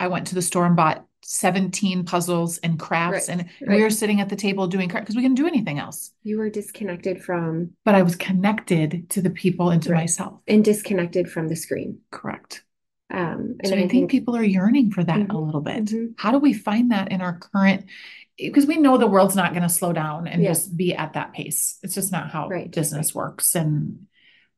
I 0.00 0.08
went 0.08 0.28
to 0.28 0.34
the 0.34 0.40
store 0.40 0.64
and 0.64 0.76
bought 0.76 1.04
17 1.24 2.04
puzzles 2.04 2.58
and 2.58 2.78
crafts 2.78 3.28
and 3.28 3.46
we 3.66 3.82
were 3.82 3.90
sitting 3.90 4.20
at 4.20 4.28
the 4.28 4.36
table 4.36 4.66
doing 4.66 4.88
crafts 4.88 5.06
because 5.06 5.16
we 5.16 5.22
couldn't 5.22 5.36
do 5.36 5.46
anything 5.46 5.78
else. 5.78 6.12
You 6.22 6.38
were 6.38 6.50
disconnected 6.50 7.22
from 7.22 7.70
but 7.84 7.94
i 7.94 8.02
was 8.02 8.16
connected 8.16 9.08
to 9.10 9.22
the 9.22 9.30
people 9.30 9.70
and 9.70 9.82
to 9.82 9.92
myself. 9.92 10.40
and 10.46 10.64
disconnected 10.64 11.30
from 11.30 11.48
the 11.48 11.56
screen. 11.56 11.98
Correct. 12.10 12.62
Um 13.10 13.56
and 13.60 13.66
so 13.66 13.74
I, 13.74 13.76
I 13.76 13.80
think, 13.80 13.90
think, 13.90 14.10
people 14.10 14.36
are 14.36 14.44
yearning 14.44 14.90
for 14.90 15.02
that 15.02 15.18
mm-hmm, 15.18 15.36
a 15.36 15.40
little 15.40 15.60
bit. 15.60 15.86
Mm-hmm. 15.86 16.12
how 16.18 16.30
do 16.30 16.38
we 16.38 16.52
find 16.52 16.90
that 16.90 17.10
in 17.10 17.20
our 17.20 17.38
current 17.38 17.86
because 18.36 18.66
we 18.66 18.76
know 18.76 18.98
the 18.98 19.06
world's 19.06 19.36
not 19.36 19.52
going 19.52 19.62
to 19.62 19.68
slow 19.68 19.92
down 19.92 20.26
and 20.26 20.42
yeah. 20.42 20.50
just 20.50 20.76
be 20.76 20.94
at 20.94 21.12
that 21.12 21.32
pace. 21.32 21.78
It's 21.82 21.94
just 21.94 22.12
not 22.12 22.30
how 22.30 22.48
business 22.70 23.14
works. 23.14 23.54
And 23.54 24.06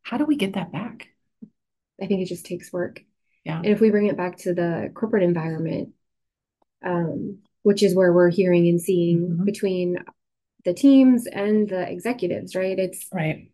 how 0.03 0.17
do 0.17 0.25
we 0.25 0.37
get 0.37 0.55
that 0.55 0.73
back? 0.73 1.09
I 2.01 2.07
think 2.07 2.23
it 2.23 2.27
just 2.27 2.47
takes 2.47 2.73
work. 2.73 3.03
Yeah. 3.45 3.59
And 3.59 3.67
if 3.67 3.81
we 3.81 3.91
bring 3.91 4.07
it 4.07 4.17
back 4.17 4.39
to 4.39 4.55
the 4.55 4.91
corporate 4.95 5.23
environment 5.23 5.91
um, 6.85 7.39
which 7.63 7.83
is 7.83 7.95
where 7.95 8.13
we're 8.13 8.31
hearing 8.31 8.69
and 8.69 8.81
seeing 8.81 9.29
mm-hmm. 9.29 9.45
between 9.45 9.99
the 10.65 10.75
teams 10.75 11.27
and 11.27 11.69
the 11.69 11.91
executives, 11.91 12.55
right? 12.55 12.79
It's 12.79 13.07
right. 13.13 13.51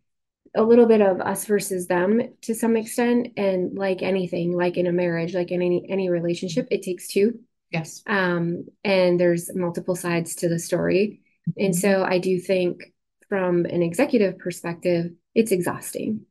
a 0.55 0.63
little 0.63 0.85
bit 0.85 1.01
of 1.01 1.19
us 1.19 1.45
versus 1.45 1.87
them 1.87 2.21
to 2.41 2.53
some 2.53 2.75
extent. 2.75 3.29
And 3.37 3.75
like 3.75 4.01
anything 4.01 4.55
like 4.55 4.77
in 4.77 4.87
a 4.87 4.91
marriage 4.91 5.33
like 5.33 5.51
in 5.51 5.61
any 5.61 5.85
any 5.89 6.09
relationship 6.09 6.67
it 6.69 6.83
takes 6.83 7.07
two 7.07 7.39
yes 7.73 8.03
um 8.07 8.65
and 8.83 9.19
there's 9.19 9.53
multiple 9.55 9.95
sides 9.95 10.35
to 10.35 10.47
the 10.47 10.59
story 10.59 11.21
mm-hmm. 11.49 11.65
and 11.65 11.75
so 11.75 12.03
i 12.03 12.19
do 12.19 12.39
think 12.39 12.83
from 13.27 13.65
an 13.65 13.81
executive 13.81 14.37
perspective 14.37 15.11
it's 15.35 15.51
exhausting 15.51 16.25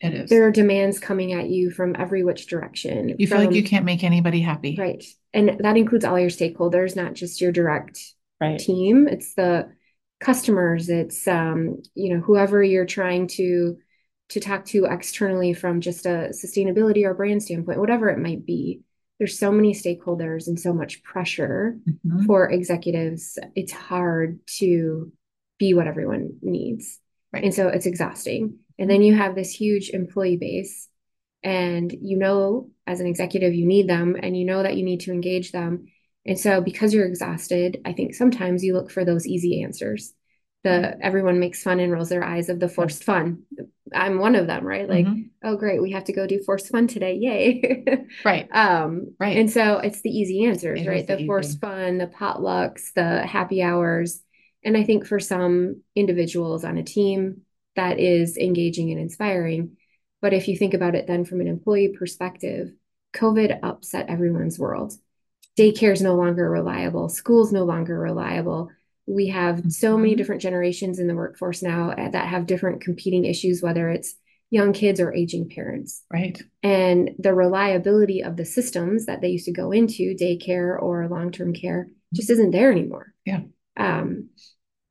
it 0.00 0.14
is. 0.14 0.30
There 0.30 0.46
are 0.46 0.50
demands 0.50 0.98
coming 0.98 1.32
at 1.32 1.48
you 1.48 1.70
from 1.70 1.94
every 1.98 2.24
which 2.24 2.46
direction. 2.46 3.14
You 3.18 3.26
feel 3.26 3.38
like 3.38 3.52
you 3.52 3.62
can't 3.62 3.84
make 3.84 4.04
anybody 4.04 4.40
happy. 4.40 4.76
Right. 4.78 5.04
And 5.32 5.60
that 5.60 5.76
includes 5.76 6.04
all 6.04 6.18
your 6.18 6.30
stakeholders, 6.30 6.96
not 6.96 7.14
just 7.14 7.40
your 7.40 7.52
direct 7.52 8.00
right. 8.40 8.58
team. 8.58 9.08
It's 9.08 9.34
the 9.34 9.70
customers, 10.20 10.88
it's 10.88 11.26
um, 11.28 11.82
you 11.94 12.14
know, 12.14 12.20
whoever 12.20 12.62
you're 12.62 12.86
trying 12.86 13.28
to 13.28 13.76
to 14.30 14.40
talk 14.40 14.66
to 14.66 14.84
externally 14.84 15.54
from 15.54 15.80
just 15.80 16.04
a 16.04 16.30
sustainability 16.32 17.04
or 17.04 17.14
brand 17.14 17.42
standpoint, 17.42 17.80
whatever 17.80 18.10
it 18.10 18.18
might 18.18 18.44
be. 18.44 18.82
There's 19.18 19.38
so 19.38 19.50
many 19.50 19.74
stakeholders 19.74 20.46
and 20.46 20.58
so 20.58 20.72
much 20.72 21.02
pressure 21.02 21.76
mm-hmm. 21.88 22.26
for 22.26 22.50
executives. 22.50 23.38
It's 23.54 23.72
hard 23.72 24.38
to 24.58 25.12
be 25.58 25.74
what 25.74 25.88
everyone 25.88 26.38
needs. 26.40 27.00
Right. 27.32 27.44
And 27.44 27.54
so 27.54 27.68
it's 27.68 27.86
exhausting. 27.86 28.58
And 28.78 28.88
then 28.88 29.02
you 29.02 29.14
have 29.14 29.34
this 29.34 29.52
huge 29.52 29.90
employee 29.90 30.36
base, 30.36 30.88
and 31.42 31.92
you 32.00 32.16
know, 32.16 32.70
as 32.86 33.00
an 33.00 33.06
executive, 33.06 33.54
you 33.54 33.66
need 33.66 33.88
them 33.88 34.16
and 34.20 34.36
you 34.36 34.44
know 34.44 34.62
that 34.62 34.76
you 34.76 34.84
need 34.84 35.00
to 35.00 35.12
engage 35.12 35.52
them. 35.52 35.86
And 36.24 36.38
so, 36.38 36.60
because 36.60 36.94
you're 36.94 37.06
exhausted, 37.06 37.80
I 37.84 37.92
think 37.92 38.14
sometimes 38.14 38.62
you 38.62 38.74
look 38.74 38.90
for 38.90 39.04
those 39.04 39.26
easy 39.26 39.62
answers. 39.62 40.14
The 40.64 40.98
everyone 41.00 41.38
makes 41.38 41.62
fun 41.62 41.78
and 41.80 41.92
rolls 41.92 42.08
their 42.08 42.24
eyes 42.24 42.48
of 42.48 42.58
the 42.58 42.68
forced 42.68 43.04
fun. 43.04 43.44
I'm 43.94 44.18
one 44.18 44.34
of 44.34 44.46
them, 44.46 44.64
right? 44.66 44.88
Like, 44.88 45.06
mm-hmm. 45.06 45.22
oh, 45.42 45.56
great, 45.56 45.80
we 45.80 45.92
have 45.92 46.04
to 46.04 46.12
go 46.12 46.26
do 46.26 46.42
forced 46.42 46.68
fun 46.68 46.88
today. 46.88 47.14
Yay. 47.14 47.84
right. 48.24 48.48
Um, 48.50 49.14
right. 49.20 49.36
And 49.36 49.50
so 49.50 49.78
it's 49.78 50.02
the 50.02 50.10
easy 50.10 50.44
answers, 50.44 50.80
it 50.80 50.88
right? 50.88 51.06
The, 51.06 51.16
the 51.16 51.26
forced 51.26 51.60
fun, 51.60 51.98
the 51.98 52.06
potlucks, 52.06 52.92
the 52.94 53.24
happy 53.26 53.62
hours. 53.62 54.20
And 54.64 54.76
I 54.76 54.82
think 54.82 55.06
for 55.06 55.20
some 55.20 55.82
individuals 55.94 56.64
on 56.64 56.76
a 56.76 56.82
team, 56.82 57.42
that 57.76 58.00
is 58.00 58.36
engaging 58.36 58.90
and 58.90 59.00
inspiring. 59.00 59.76
But 60.20 60.34
if 60.34 60.48
you 60.48 60.56
think 60.56 60.74
about 60.74 60.96
it 60.96 61.06
then 61.06 61.24
from 61.24 61.40
an 61.40 61.46
employee 61.46 61.94
perspective, 61.96 62.72
COVID 63.14 63.60
upset 63.62 64.06
everyone's 64.08 64.58
world. 64.58 64.94
Daycare 65.56 65.92
is 65.92 66.02
no 66.02 66.16
longer 66.16 66.50
reliable, 66.50 67.08
school's 67.08 67.52
no 67.52 67.64
longer 67.64 67.98
reliable. 67.98 68.70
We 69.08 69.28
have 69.28 69.72
so 69.72 69.96
many 69.96 70.10
mm-hmm. 70.10 70.18
different 70.18 70.42
generations 70.42 70.98
in 70.98 71.06
the 71.06 71.14
workforce 71.14 71.62
now 71.62 71.90
uh, 71.90 72.10
that 72.10 72.28
have 72.28 72.46
different 72.46 72.82
competing 72.82 73.24
issues, 73.24 73.62
whether 73.62 73.88
it's 73.88 74.14
young 74.50 74.72
kids 74.72 75.00
or 75.00 75.12
aging 75.12 75.48
parents. 75.48 76.04
Right. 76.12 76.40
And 76.62 77.10
the 77.18 77.34
reliability 77.34 78.22
of 78.22 78.36
the 78.36 78.44
systems 78.44 79.06
that 79.06 79.20
they 79.20 79.28
used 79.28 79.46
to 79.46 79.52
go 79.52 79.72
into, 79.72 80.14
daycare 80.14 80.80
or 80.80 81.08
long 81.08 81.32
term 81.32 81.52
care, 81.52 81.88
just 82.14 82.30
isn't 82.30 82.50
there 82.50 82.70
anymore. 82.70 83.12
Yeah. 83.24 83.40
Um, 83.76 84.30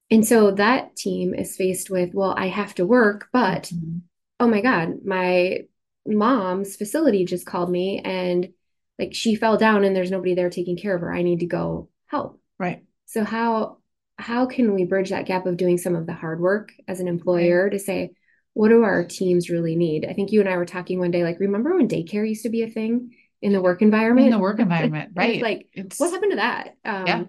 and 0.09 0.25
so 0.25 0.51
that 0.51 0.95
team 0.95 1.33
is 1.33 1.55
faced 1.55 1.89
with, 1.89 2.13
well, 2.13 2.33
I 2.37 2.47
have 2.47 2.75
to 2.75 2.85
work, 2.85 3.27
but 3.33 3.63
mm-hmm. 3.63 3.99
oh 4.39 4.47
my 4.47 4.61
God, 4.61 5.05
my 5.05 5.65
mom's 6.05 6.75
facility 6.75 7.25
just 7.25 7.45
called 7.45 7.69
me 7.69 7.99
and 7.99 8.49
like 8.97 9.13
she 9.13 9.35
fell 9.35 9.57
down 9.57 9.83
and 9.83 9.95
there's 9.95 10.11
nobody 10.11 10.33
there 10.33 10.49
taking 10.49 10.77
care 10.77 10.95
of 10.95 11.01
her. 11.01 11.13
I 11.13 11.21
need 11.21 11.41
to 11.41 11.45
go 11.45 11.89
help. 12.05 12.39
Right. 12.57 12.83
So 13.05 13.23
how 13.23 13.76
how 14.17 14.45
can 14.45 14.73
we 14.73 14.83
bridge 14.83 15.09
that 15.09 15.25
gap 15.25 15.45
of 15.45 15.57
doing 15.57 15.77
some 15.77 15.95
of 15.95 16.05
the 16.05 16.13
hard 16.13 16.39
work 16.39 16.71
as 16.87 16.99
an 16.99 17.07
employer 17.07 17.63
right. 17.63 17.71
to 17.71 17.79
say, 17.79 18.11
what 18.53 18.69
do 18.69 18.83
our 18.83 19.03
teams 19.05 19.49
really 19.49 19.75
need? 19.75 20.05
I 20.05 20.13
think 20.13 20.31
you 20.31 20.39
and 20.39 20.49
I 20.49 20.57
were 20.57 20.65
talking 20.65 20.99
one 20.99 21.11
day, 21.11 21.23
like, 21.23 21.39
remember 21.39 21.75
when 21.75 21.87
daycare 21.87 22.27
used 22.27 22.43
to 22.43 22.49
be 22.49 22.63
a 22.63 22.69
thing 22.69 23.15
in 23.41 23.53
the 23.53 23.61
work 23.61 23.81
environment? 23.81 24.27
In 24.27 24.31
the 24.31 24.39
work 24.39 24.59
environment, 24.59 25.11
right? 25.15 25.41
like, 25.41 25.67
it's, 25.73 25.99
what 25.99 26.11
happened 26.11 26.31
to 26.31 26.37
that? 26.37 26.75
Um, 26.83 27.07
yeah. 27.07 27.23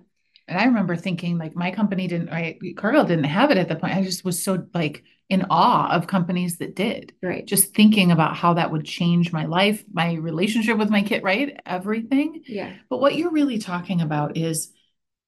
And 0.48 0.58
I 0.58 0.64
remember 0.64 0.96
thinking, 0.96 1.36
like, 1.36 1.54
my 1.54 1.70
company 1.70 2.06
didn't, 2.06 2.30
right? 2.30 2.58
Cargill 2.76 3.04
didn't 3.04 3.24
have 3.24 3.50
it 3.50 3.58
at 3.58 3.68
the 3.68 3.76
point. 3.76 3.94
I 3.94 4.02
just 4.02 4.24
was 4.24 4.42
so 4.42 4.66
like 4.72 5.04
in 5.28 5.44
awe 5.50 5.90
of 5.94 6.06
companies 6.06 6.56
that 6.56 6.74
did. 6.74 7.12
Right. 7.22 7.44
Just 7.44 7.74
thinking 7.74 8.10
about 8.10 8.34
how 8.34 8.54
that 8.54 8.72
would 8.72 8.86
change 8.86 9.30
my 9.30 9.44
life, 9.44 9.84
my 9.92 10.14
relationship 10.14 10.78
with 10.78 10.88
my 10.88 11.02
kid, 11.02 11.22
right? 11.22 11.60
Everything. 11.66 12.42
Yeah. 12.46 12.72
But 12.88 13.00
what 13.00 13.14
you're 13.14 13.30
really 13.30 13.58
talking 13.58 14.00
about 14.00 14.38
is 14.38 14.72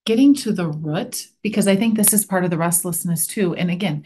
getting 0.06 0.34
to 0.34 0.52
the 0.52 0.68
root, 0.68 1.28
because 1.42 1.68
I 1.68 1.76
think 1.76 1.96
this 1.96 2.12
is 2.12 2.24
part 2.24 2.44
of 2.44 2.50
the 2.50 2.58
restlessness 2.58 3.26
too. 3.26 3.54
And 3.54 3.70
again, 3.70 4.04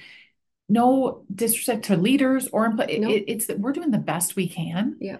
no 0.68 1.24
disrespect 1.32 1.84
to 1.86 1.96
leaders 1.96 2.48
or 2.48 2.68
nope. 2.68 2.88
it, 2.88 3.24
it's 3.28 3.46
that 3.46 3.60
we're 3.60 3.72
doing 3.72 3.90
the 3.90 3.98
best 3.98 4.36
we 4.36 4.48
can. 4.48 4.96
Yeah. 5.00 5.18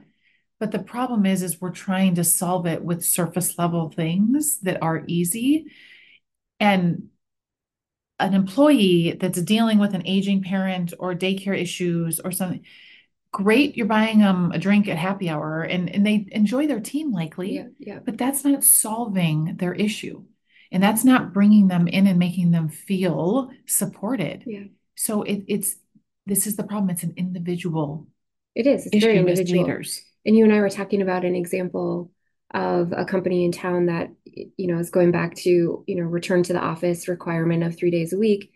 But 0.61 0.73
the 0.73 0.79
problem 0.79 1.27
is, 1.27 1.43
is 1.43 1.61
we're 1.61 1.71
trying 1.71 2.15
to 2.15 2.25
solve 2.25 2.67
it 2.67 2.83
with 2.83 3.05
surface 3.05 3.59
level 3.59 3.91
things 3.91 4.61
that 4.61 4.83
are 4.83 5.05
easy. 5.07 5.67
And 6.61 7.09
an 8.19 8.35
employee 8.35 9.17
that's 9.21 9.43
dealing 9.43 9.79
with 9.79 9.95
an 9.95 10.07
aging 10.07 10.43
parent 10.43 10.95
or 10.99 11.15
daycare 11.15 11.61
issues 11.61 12.21
or 12.21 12.31
something, 12.31 12.65
great, 13.33 13.77
you're 13.77 13.87
buying 13.87 14.21
them 14.21 14.53
a 14.53 14.59
drink 14.59 14.89
at 14.89 14.97
happy 14.97 15.29
hour 15.29 15.63
and, 15.63 15.91
and 15.91 16.07
they 16.07 16.27
enjoy 16.31 16.67
their 16.67 16.81
team 16.81 17.13
likely. 17.13 17.57
Yeah, 17.57 17.67
yeah. 17.79 17.99
But 17.99 18.17
that's 18.17 18.45
not 18.45 18.65
solving 18.65 19.57
their 19.57 19.75
issue. 19.75 20.25
And 20.75 20.83
that's 20.83 21.05
not 21.05 21.33
bringing 21.33 21.69
them 21.69 21.87
in 21.87 22.09
and 22.09 22.19
making 22.19 22.51
them 22.51 22.69
feel 22.69 23.49
supported. 23.65 24.43
Yeah. 24.45 24.65
So 24.97 25.23
it, 25.23 25.45
it's 25.47 25.77
this 26.27 26.49
is 26.49 26.57
the 26.57 26.65
problem. 26.65 26.91
It's 26.91 27.05
an 27.05 27.15
individual. 27.17 28.09
It 28.57 28.67
is. 28.67 28.87
It's 28.87 29.05
very 29.05 29.19
individual. 29.19 29.63
Leaders. 29.63 30.03
And 30.27 30.37
you 30.37 30.43
and 30.43 30.53
I 30.53 30.59
were 30.59 30.69
talking 30.69 31.01
about 31.01 31.25
an 31.25 31.37
example 31.37 32.11
of 32.53 32.93
a 32.93 33.05
company 33.05 33.45
in 33.45 33.53
town 33.53 33.87
that 33.87 34.11
you 34.25 34.67
know 34.67 34.79
is 34.79 34.91
going 34.91 35.13
back 35.13 35.37
to 35.37 35.85
you 35.87 35.97
know 35.97 36.03
return 36.03 36.43
to 36.43 36.53
the 36.53 36.61
office 36.61 37.07
requirement 37.07 37.63
of 37.63 37.77
three 37.77 37.93
days 37.93 38.13
a 38.13 38.19
week. 38.19 38.51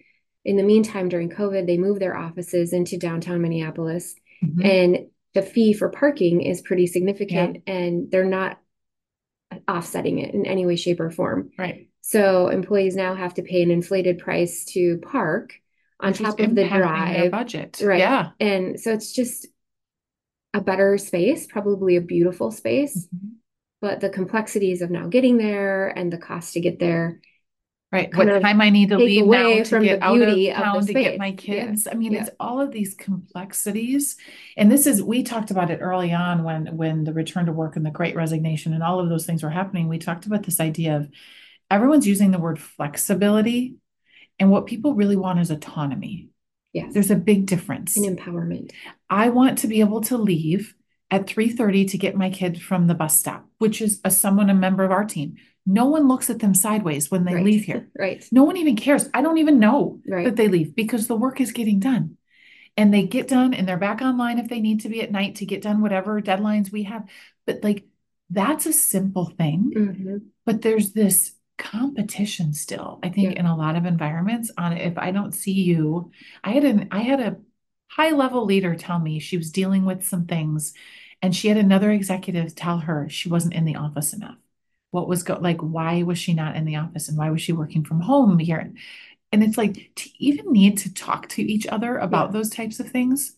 In 0.44 0.56
the 0.56 0.64
meantime, 0.64 1.08
during 1.08 1.30
COVID, 1.30 1.68
they 1.68 1.78
moved 1.78 2.00
their 2.00 2.16
offices 2.16 2.72
into 2.72 2.98
downtown 2.98 3.42
Minneapolis, 3.42 4.16
mm-hmm. 4.44 4.66
and 4.66 5.06
the 5.34 5.42
fee 5.42 5.72
for 5.72 5.88
parking 5.88 6.40
is 6.40 6.62
pretty 6.62 6.88
significant, 6.88 7.62
yeah. 7.64 7.74
and 7.74 8.10
they're 8.10 8.24
not 8.24 8.58
offsetting 9.68 10.18
it 10.18 10.34
in 10.34 10.46
any 10.46 10.66
way, 10.66 10.74
shape, 10.74 10.98
or 10.98 11.10
form. 11.10 11.50
Right. 11.56 11.88
So 12.08 12.48
employees 12.48 12.96
now 12.96 13.14
have 13.14 13.34
to 13.34 13.42
pay 13.42 13.62
an 13.62 13.70
inflated 13.70 14.18
price 14.18 14.64
to 14.72 14.96
park 14.96 15.52
on 16.00 16.14
top 16.14 16.40
of 16.40 16.54
the 16.54 16.66
drive 16.66 17.30
budget. 17.30 17.82
Right. 17.84 17.98
Yeah. 17.98 18.30
And 18.40 18.80
so 18.80 18.94
it's 18.94 19.12
just 19.12 19.46
a 20.54 20.62
better 20.62 20.96
space, 20.96 21.46
probably 21.46 21.96
a 21.96 22.00
beautiful 22.00 22.50
space. 22.50 22.96
Mm-hmm. 23.14 23.34
But 23.82 24.00
the 24.00 24.08
complexities 24.08 24.80
of 24.80 24.90
now 24.90 25.08
getting 25.08 25.36
there 25.36 25.88
and 25.88 26.10
the 26.10 26.16
cost 26.16 26.54
to 26.54 26.60
get 26.60 26.78
there. 26.78 27.20
Right. 27.92 28.08
What 28.16 28.40
time 28.40 28.62
I 28.62 28.70
need 28.70 28.88
to 28.88 28.96
leave 28.96 29.26
now 29.26 29.62
to 29.62 29.80
get 29.80 30.00
out 30.02 30.18
of 30.18 30.28
town 30.28 30.76
of 30.78 30.86
to 30.86 30.92
get 30.94 31.18
my 31.18 31.32
kids. 31.32 31.84
Yeah. 31.84 31.92
I 31.92 31.94
mean, 31.94 32.12
yeah. 32.12 32.22
it's 32.22 32.30
all 32.40 32.58
of 32.58 32.72
these 32.72 32.94
complexities. 32.94 34.16
And 34.56 34.72
this 34.72 34.86
is 34.86 35.02
we 35.02 35.22
talked 35.22 35.50
about 35.50 35.70
it 35.70 35.80
early 35.82 36.14
on 36.14 36.42
when 36.42 36.74
when 36.74 37.04
the 37.04 37.12
return 37.12 37.44
to 37.44 37.52
work 37.52 37.76
and 37.76 37.84
the 37.84 37.90
great 37.90 38.16
resignation 38.16 38.72
and 38.72 38.82
all 38.82 38.98
of 38.98 39.10
those 39.10 39.26
things 39.26 39.42
were 39.42 39.50
happening. 39.50 39.88
We 39.88 39.98
talked 39.98 40.24
about 40.24 40.44
this 40.44 40.58
idea 40.58 40.96
of 40.96 41.10
everyone's 41.70 42.06
using 42.06 42.30
the 42.30 42.38
word 42.38 42.58
flexibility 42.58 43.76
and 44.38 44.50
what 44.50 44.66
people 44.66 44.94
really 44.94 45.16
want 45.16 45.40
is 45.40 45.50
autonomy. 45.50 46.28
Yes. 46.72 46.92
There's 46.92 47.10
a 47.10 47.16
big 47.16 47.46
difference. 47.46 47.96
And 47.96 48.18
empowerment. 48.18 48.72
I 49.08 49.30
want 49.30 49.58
to 49.58 49.68
be 49.68 49.80
able 49.80 50.02
to 50.02 50.16
leave 50.16 50.74
at 51.10 51.26
3:30 51.26 51.88
to 51.90 51.98
get 51.98 52.16
my 52.16 52.30
kid 52.30 52.60
from 52.60 52.86
the 52.86 52.94
bus 52.94 53.16
stop, 53.16 53.46
which 53.58 53.80
is 53.80 54.00
a 54.04 54.10
someone 54.10 54.50
a 54.50 54.54
member 54.54 54.84
of 54.84 54.90
our 54.90 55.04
team. 55.04 55.36
No 55.66 55.86
one 55.86 56.08
looks 56.08 56.30
at 56.30 56.38
them 56.38 56.54
sideways 56.54 57.10
when 57.10 57.24
they 57.24 57.34
right. 57.34 57.44
leave 57.44 57.64
here. 57.64 57.88
right. 57.98 58.26
No 58.30 58.44
one 58.44 58.56
even 58.56 58.76
cares. 58.76 59.08
I 59.12 59.22
don't 59.22 59.38
even 59.38 59.58
know 59.58 60.00
right. 60.06 60.24
that 60.26 60.36
they 60.36 60.48
leave 60.48 60.74
because 60.74 61.06
the 61.06 61.16
work 61.16 61.40
is 61.40 61.52
getting 61.52 61.80
done. 61.80 62.16
And 62.76 62.94
they 62.94 63.02
get 63.02 63.26
done 63.26 63.54
and 63.54 63.66
they're 63.66 63.76
back 63.76 64.00
online 64.02 64.38
if 64.38 64.48
they 64.48 64.60
need 64.60 64.82
to 64.82 64.88
be 64.88 65.02
at 65.02 65.10
night 65.10 65.36
to 65.36 65.46
get 65.46 65.62
done 65.62 65.82
whatever 65.82 66.22
deadlines 66.22 66.70
we 66.70 66.84
have. 66.84 67.08
But 67.44 67.64
like 67.64 67.84
that's 68.30 68.66
a 68.66 68.72
simple 68.72 69.26
thing. 69.26 69.72
Mm-hmm. 69.74 70.16
But 70.44 70.62
there's 70.62 70.92
this 70.92 71.34
competition 71.58 72.52
still 72.54 73.00
i 73.02 73.08
think 73.08 73.34
yeah. 73.34 73.40
in 73.40 73.46
a 73.46 73.56
lot 73.56 73.76
of 73.76 73.84
environments. 73.84 74.50
On 74.56 74.72
if 74.72 74.96
i 74.96 75.10
don't 75.10 75.34
see 75.34 75.52
you 75.52 76.10
i 76.42 76.52
had 76.52 76.64
an 76.64 76.88
i 76.90 77.00
had 77.00 77.20
a 77.20 77.36
high 77.88 78.10
level 78.10 78.44
leader 78.44 78.74
tell 78.74 78.98
me 78.98 79.18
she 79.18 79.36
was 79.36 79.50
dealing 79.50 79.84
with 79.84 80.06
some 80.06 80.26
things 80.26 80.74
and 81.22 81.34
she 81.34 81.48
had 81.48 81.56
another 81.56 81.90
executive 81.90 82.54
tell 82.54 82.78
her 82.78 83.08
she 83.08 83.28
wasn't 83.28 83.54
in 83.54 83.64
the 83.64 83.76
office 83.76 84.12
enough. 84.12 84.36
What 84.90 85.08
was 85.08 85.22
go 85.22 85.38
like 85.38 85.60
why 85.60 86.02
was 86.02 86.18
she 86.18 86.32
not 86.34 86.56
in 86.56 86.64
the 86.64 86.76
office 86.76 87.08
and 87.08 87.18
why 87.18 87.30
was 87.30 87.42
she 87.42 87.52
working 87.52 87.84
from 87.84 88.00
home 88.00 88.38
here? 88.38 88.72
And 89.32 89.42
it's 89.42 89.58
like 89.58 89.90
to 89.96 90.10
even 90.18 90.52
need 90.52 90.78
to 90.78 90.94
talk 90.94 91.28
to 91.30 91.42
each 91.42 91.66
other 91.66 91.98
about 91.98 92.28
yeah. 92.28 92.32
those 92.32 92.50
types 92.50 92.80
of 92.80 92.90
things 92.90 93.36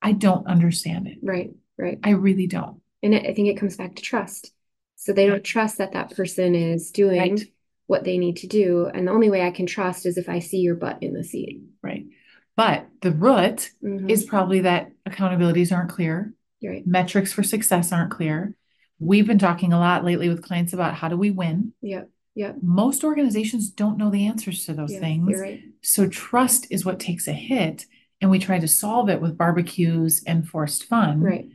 i 0.00 0.12
don't 0.12 0.46
understand 0.46 1.06
it. 1.06 1.18
Right 1.22 1.50
right. 1.76 1.98
I 2.02 2.10
really 2.10 2.46
don't. 2.46 2.80
And 3.02 3.14
i 3.14 3.34
think 3.34 3.48
it 3.48 3.58
comes 3.58 3.76
back 3.76 3.96
to 3.96 4.02
trust. 4.02 4.52
So 4.96 5.12
they 5.12 5.26
don't 5.26 5.44
trust 5.44 5.78
that 5.78 5.92
that 5.92 6.16
person 6.16 6.54
is 6.54 6.90
doing 6.90 7.18
right 7.18 7.52
what 7.88 8.04
they 8.04 8.18
need 8.18 8.36
to 8.36 8.46
do. 8.46 8.86
And 8.86 9.08
the 9.08 9.12
only 9.12 9.30
way 9.30 9.42
I 9.42 9.50
can 9.50 9.66
trust 9.66 10.06
is 10.06 10.16
if 10.16 10.28
I 10.28 10.38
see 10.38 10.58
your 10.58 10.76
butt 10.76 11.02
in 11.02 11.14
the 11.14 11.24
seat. 11.24 11.62
Right. 11.82 12.06
But 12.54 12.86
the 13.00 13.10
root 13.10 13.70
mm-hmm. 13.82 14.10
is 14.10 14.24
probably 14.24 14.60
that 14.60 14.92
accountabilities 15.08 15.74
aren't 15.74 15.90
clear. 15.90 16.34
Right. 16.62 16.86
Metrics 16.86 17.32
for 17.32 17.42
success 17.42 17.90
aren't 17.90 18.10
clear. 18.10 18.54
We've 19.00 19.26
been 19.26 19.38
talking 19.38 19.72
a 19.72 19.78
lot 19.78 20.04
lately 20.04 20.28
with 20.28 20.42
clients 20.42 20.72
about 20.72 20.94
how 20.94 21.08
do 21.08 21.16
we 21.16 21.30
win? 21.30 21.72
Yeah. 21.80 22.04
Yeah. 22.34 22.52
Most 22.62 23.04
organizations 23.04 23.70
don't 23.70 23.96
know 23.96 24.10
the 24.10 24.26
answers 24.26 24.66
to 24.66 24.74
those 24.74 24.92
yeah, 24.92 25.00
things. 25.00 25.40
Right. 25.40 25.62
So 25.80 26.08
trust 26.08 26.66
is 26.70 26.84
what 26.84 27.00
takes 27.00 27.26
a 27.26 27.32
hit. 27.32 27.86
And 28.20 28.30
we 28.30 28.38
try 28.38 28.58
to 28.58 28.68
solve 28.68 29.08
it 29.08 29.22
with 29.22 29.38
barbecues 29.38 30.24
and 30.26 30.46
forced 30.46 30.84
fun. 30.84 31.20
Right. 31.20 31.48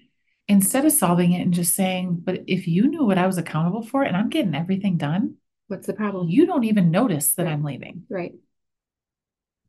Instead 0.47 0.85
of 0.85 0.93
solving 0.93 1.33
it 1.33 1.41
and 1.41 1.53
just 1.53 1.75
saying, 1.75 2.21
but 2.23 2.41
if 2.47 2.67
you 2.67 2.87
knew 2.87 3.05
what 3.05 3.19
I 3.19 3.27
was 3.27 3.37
accountable 3.37 3.83
for 3.83 4.01
and 4.01 4.17
I'm 4.17 4.29
getting 4.29 4.55
everything 4.55 4.97
done, 4.97 5.35
What's 5.73 5.87
the 5.87 5.93
problem? 5.93 6.29
You 6.29 6.45
don't 6.45 6.65
even 6.65 6.91
notice 6.91 7.33
that 7.33 7.45
right. 7.45 7.51
I'm 7.51 7.63
leaving. 7.63 8.03
Right. 8.07 8.35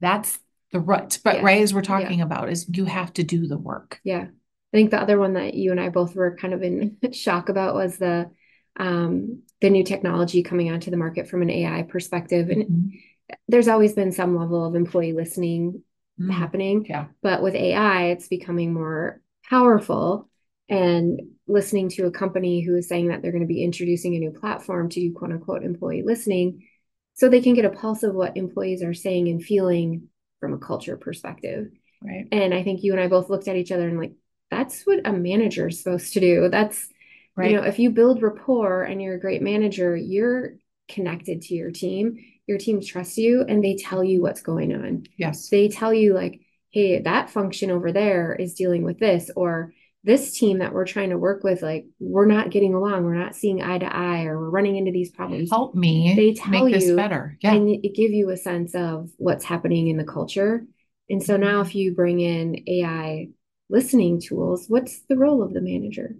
That's 0.00 0.38
the 0.70 0.78
rut. 0.78 1.18
But 1.24 1.36
yes. 1.36 1.44
right 1.44 1.62
as 1.62 1.72
we're 1.72 1.80
talking 1.80 2.18
yeah. 2.18 2.26
about 2.26 2.50
is 2.50 2.66
you 2.68 2.84
have 2.84 3.10
to 3.14 3.24
do 3.24 3.46
the 3.46 3.56
work. 3.56 4.00
Yeah. 4.04 4.24
I 4.24 4.76
think 4.76 4.90
the 4.90 5.00
other 5.00 5.18
one 5.18 5.32
that 5.32 5.54
you 5.54 5.70
and 5.70 5.80
I 5.80 5.88
both 5.88 6.14
were 6.14 6.36
kind 6.36 6.52
of 6.52 6.62
in 6.62 6.98
shock 7.12 7.48
about 7.48 7.74
was 7.74 7.96
the 7.96 8.30
um 8.78 9.44
the 9.62 9.70
new 9.70 9.82
technology 9.82 10.42
coming 10.42 10.70
onto 10.70 10.90
the 10.90 10.98
market 10.98 11.26
from 11.26 11.40
an 11.40 11.48
AI 11.48 11.84
perspective. 11.84 12.50
And 12.50 12.64
mm-hmm. 12.64 13.36
there's 13.48 13.68
always 13.68 13.94
been 13.94 14.12
some 14.12 14.36
level 14.36 14.62
of 14.62 14.74
employee 14.74 15.14
listening 15.14 15.82
mm-hmm. 16.20 16.28
happening. 16.28 16.84
Yeah. 16.86 17.06
But 17.22 17.42
with 17.42 17.54
AI, 17.54 18.08
it's 18.08 18.28
becoming 18.28 18.74
more 18.74 19.22
powerful 19.48 20.28
and 20.68 21.33
listening 21.46 21.88
to 21.90 22.06
a 22.06 22.10
company 22.10 22.62
who 22.62 22.76
is 22.76 22.88
saying 22.88 23.08
that 23.08 23.22
they're 23.22 23.32
going 23.32 23.42
to 23.42 23.46
be 23.46 23.62
introducing 23.62 24.14
a 24.14 24.18
new 24.18 24.30
platform 24.30 24.88
to 24.88 25.00
do 25.00 25.12
quote 25.12 25.32
unquote 25.32 25.62
employee 25.62 26.02
listening 26.02 26.66
so 27.14 27.28
they 27.28 27.40
can 27.40 27.54
get 27.54 27.64
a 27.64 27.70
pulse 27.70 28.02
of 28.02 28.14
what 28.14 28.36
employees 28.36 28.82
are 28.82 28.94
saying 28.94 29.28
and 29.28 29.42
feeling 29.42 30.08
from 30.40 30.52
a 30.52 30.58
culture 30.58 30.96
perspective. 30.96 31.70
Right. 32.02 32.26
And 32.32 32.52
I 32.52 32.62
think 32.62 32.82
you 32.82 32.92
and 32.92 33.00
I 33.00 33.08
both 33.08 33.30
looked 33.30 33.48
at 33.48 33.56
each 33.56 33.72
other 33.72 33.88
and 33.88 33.98
like, 33.98 34.14
that's 34.50 34.82
what 34.82 35.06
a 35.06 35.12
manager 35.12 35.68
is 35.68 35.82
supposed 35.82 36.12
to 36.14 36.20
do. 36.20 36.48
That's, 36.48 36.88
right. 37.36 37.50
you 37.50 37.56
know, 37.56 37.62
if 37.62 37.78
you 37.78 37.90
build 37.90 38.22
rapport 38.22 38.82
and 38.82 39.00
you're 39.00 39.14
a 39.14 39.20
great 39.20 39.42
manager, 39.42 39.96
you're 39.96 40.54
connected 40.88 41.42
to 41.42 41.54
your 41.54 41.70
team. 41.70 42.18
Your 42.46 42.58
team 42.58 42.82
trusts 42.82 43.16
you 43.16 43.42
and 43.48 43.64
they 43.64 43.76
tell 43.76 44.04
you 44.04 44.20
what's 44.20 44.42
going 44.42 44.74
on. 44.74 45.06
Yes. 45.16 45.48
They 45.48 45.68
tell 45.68 45.94
you, 45.94 46.12
like, 46.12 46.40
hey, 46.70 47.00
that 47.00 47.30
function 47.30 47.70
over 47.70 47.90
there 47.90 48.34
is 48.34 48.54
dealing 48.54 48.82
with 48.82 48.98
this, 48.98 49.30
or 49.34 49.72
this 50.04 50.38
team 50.38 50.58
that 50.58 50.74
we're 50.74 50.84
trying 50.84 51.10
to 51.10 51.18
work 51.18 51.42
with, 51.42 51.62
like 51.62 51.86
we're 51.98 52.26
not 52.26 52.50
getting 52.50 52.74
along, 52.74 53.04
we're 53.04 53.14
not 53.14 53.34
seeing 53.34 53.62
eye 53.62 53.78
to 53.78 53.96
eye, 53.96 54.24
or 54.24 54.38
we're 54.38 54.50
running 54.50 54.76
into 54.76 54.92
these 54.92 55.10
problems. 55.10 55.50
Help 55.50 55.74
me. 55.74 56.12
They 56.14 56.34
tell 56.34 56.50
make 56.50 56.82
you 56.82 56.94
better. 56.94 57.38
Yeah. 57.40 57.54
And 57.54 57.68
it 57.70 57.94
give 57.94 58.10
you 58.10 58.28
a 58.28 58.36
sense 58.36 58.74
of 58.74 59.10
what's 59.16 59.44
happening 59.44 59.88
in 59.88 59.96
the 59.96 60.04
culture. 60.04 60.66
And 61.08 61.22
so 61.22 61.38
now 61.38 61.62
if 61.62 61.74
you 61.74 61.94
bring 61.94 62.20
in 62.20 62.62
AI 62.68 63.28
listening 63.70 64.20
tools, 64.20 64.66
what's 64.68 65.00
the 65.08 65.16
role 65.16 65.42
of 65.42 65.54
the 65.54 65.62
manager? 65.62 66.14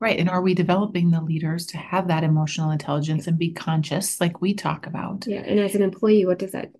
Right. 0.00 0.18
And 0.18 0.30
are 0.30 0.42
we 0.42 0.54
developing 0.54 1.10
the 1.10 1.20
leaders 1.20 1.66
to 1.66 1.78
have 1.78 2.08
that 2.08 2.24
emotional 2.24 2.70
intelligence 2.70 3.26
and 3.26 3.38
be 3.38 3.52
conscious, 3.52 4.20
like 4.20 4.40
we 4.40 4.54
talk 4.54 4.86
about? 4.86 5.26
Yeah. 5.26 5.40
And 5.40 5.58
as 5.58 5.74
an 5.74 5.82
employee, 5.82 6.24
what 6.24 6.38
does 6.38 6.52
that? 6.52 6.72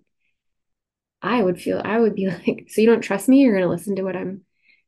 I 1.21 1.41
would 1.41 1.61
feel, 1.61 1.81
I 1.83 1.99
would 1.99 2.15
be 2.15 2.27
like, 2.47 2.67
so 2.69 2.79
you 2.79 2.87
don't 2.87 3.01
trust 3.01 3.27
me? 3.27 3.41
You're 3.41 3.53
going 3.53 3.63
to 3.63 3.69
listen 3.69 3.97
to 3.97 4.03
what 4.03 4.15
I'm 4.15 4.41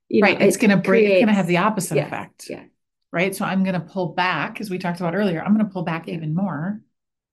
you 0.10 0.22
right. 0.22 0.40
Know, 0.40 0.46
it's 0.46 0.58
it 0.58 0.60
going 0.60 0.72
to 0.72 0.78
break, 0.78 1.06
it's 1.06 1.16
going 1.16 1.28
to 1.28 1.34
have 1.34 1.48
the 1.48 1.58
opposite 1.58 1.96
yeah, 1.96 2.08
effect. 2.08 2.46
Yeah. 2.50 2.64
Right. 3.12 3.36
So 3.36 3.46
I'm 3.46 3.64
going 3.64 3.80
to 3.80 3.80
pull 3.80 4.14
back, 4.14 4.60
as 4.60 4.70
we 4.70 4.78
talked 4.78 5.00
about 5.00 5.16
earlier, 5.16 5.42
I'm 5.42 5.54
going 5.54 5.66
to 5.66 5.72
pull 5.72 5.84
back 5.84 6.08
yeah. 6.08 6.16
even 6.16 6.36
more. 6.36 6.82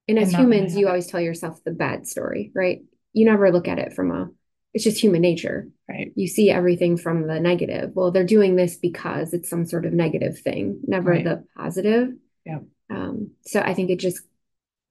And 0.08 0.18
as 0.18 0.32
and 0.32 0.42
humans, 0.42 0.76
you 0.76 0.86
always 0.88 1.06
tell 1.06 1.20
yourself 1.20 1.62
the 1.64 1.72
bad 1.72 2.06
story, 2.06 2.50
right? 2.54 2.82
You 3.12 3.24
never 3.24 3.50
look 3.50 3.68
at 3.68 3.78
it 3.78 3.92
from 3.92 4.10
a 4.10 4.30
it's 4.74 4.84
just 4.84 5.00
human 5.00 5.20
nature. 5.20 5.68
Right. 5.88 6.12
You 6.14 6.26
see 6.26 6.50
everything 6.50 6.96
from 6.96 7.26
the 7.26 7.38
negative. 7.38 7.90
Well, 7.94 8.10
they're 8.10 8.24
doing 8.24 8.56
this 8.56 8.76
because 8.76 9.34
it's 9.34 9.50
some 9.50 9.66
sort 9.66 9.84
of 9.84 9.92
negative 9.92 10.38
thing, 10.38 10.80
never 10.86 11.10
Right. 11.10 11.24
the 11.24 11.44
positive. 11.56 12.14
Yeah. 12.46 12.60
Um, 12.88 13.32
so 13.42 13.60
I 13.60 13.74
think 13.74 13.90
it 13.90 13.98
just 13.98 14.22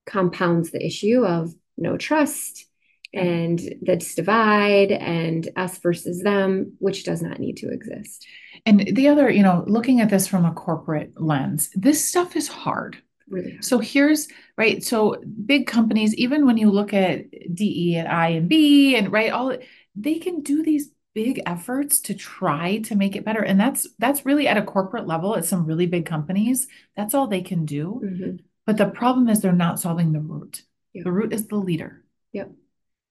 compounds 0.05 0.71
the 0.71 0.85
issue 0.85 1.25
of 1.25 1.53
no 1.77 1.97
trust. 1.97 2.67
And 3.13 3.60
this 3.82 4.15
divide 4.15 4.91
and 4.91 5.50
us 5.56 5.77
versus 5.80 6.22
them, 6.22 6.74
which 6.80 7.03
does 7.03 7.22
not 7.22 7.39
need 7.39 7.58
to 7.58 7.70
exist. 7.70 8.25
And 8.65 8.80
the 8.96 9.08
other, 9.08 9.30
you 9.30 9.44
know, 9.44 9.63
looking 9.68 10.00
at 10.01 10.10
this 10.10 10.27
from 10.27 10.46
a 10.46 10.53
corporate 10.53 11.20
lens, 11.20 11.70
this 11.75 12.03
stuff 12.03 12.36
is 12.36 12.48
hard. 12.48 12.98
Really. 13.30 13.51
hard. 13.51 13.65
So 13.65 13.80
here's 13.80 14.27
right. 14.58 14.84
So 14.84 15.22
big 15.46 15.68
companies, 15.68 16.13
even 16.15 16.46
when 16.46 16.58
you 16.58 16.70
look 16.70 16.94
at 16.94 17.25
DE 17.53 17.96
and 17.96 18.08
I 18.08 18.30
and 18.30 18.48
B 18.48 18.96
and 18.96 19.12
right, 19.12 19.32
all 19.32 19.58
they 19.96 20.20
can 20.20 20.41
do 20.41 20.63
these 20.63 20.89
big 21.13 21.41
efforts 21.46 22.00
to 22.00 22.13
try 22.13 22.77
to 22.77 22.96
make 22.96 23.18
it 23.18 23.25
better. 23.25 23.41
And 23.41 23.60
that's 23.60 23.86
that's 24.00 24.25
really 24.25 24.48
at 24.48 24.56
a 24.58 24.62
corporate 24.63 25.08
level 25.08 25.36
at 25.36 25.44
some 25.46 25.65
really 25.65 25.86
big 25.86 26.06
companies. 26.06 26.68
That's 26.96 27.13
all 27.13 27.27
they 27.27 27.41
can 27.41 27.65
do. 27.65 28.01
Mhm. 28.03 28.39
But 28.65 28.77
the 28.77 28.86
problem 28.86 29.27
is 29.27 29.41
they're 29.41 29.51
not 29.51 29.80
solving 29.80 30.13
the 30.13 30.22
root. 30.22 30.63
The 30.94 31.12
root 31.12 31.34
is 31.34 31.48
the 31.48 31.56
leader. 31.56 32.03
Yep. 32.34 32.51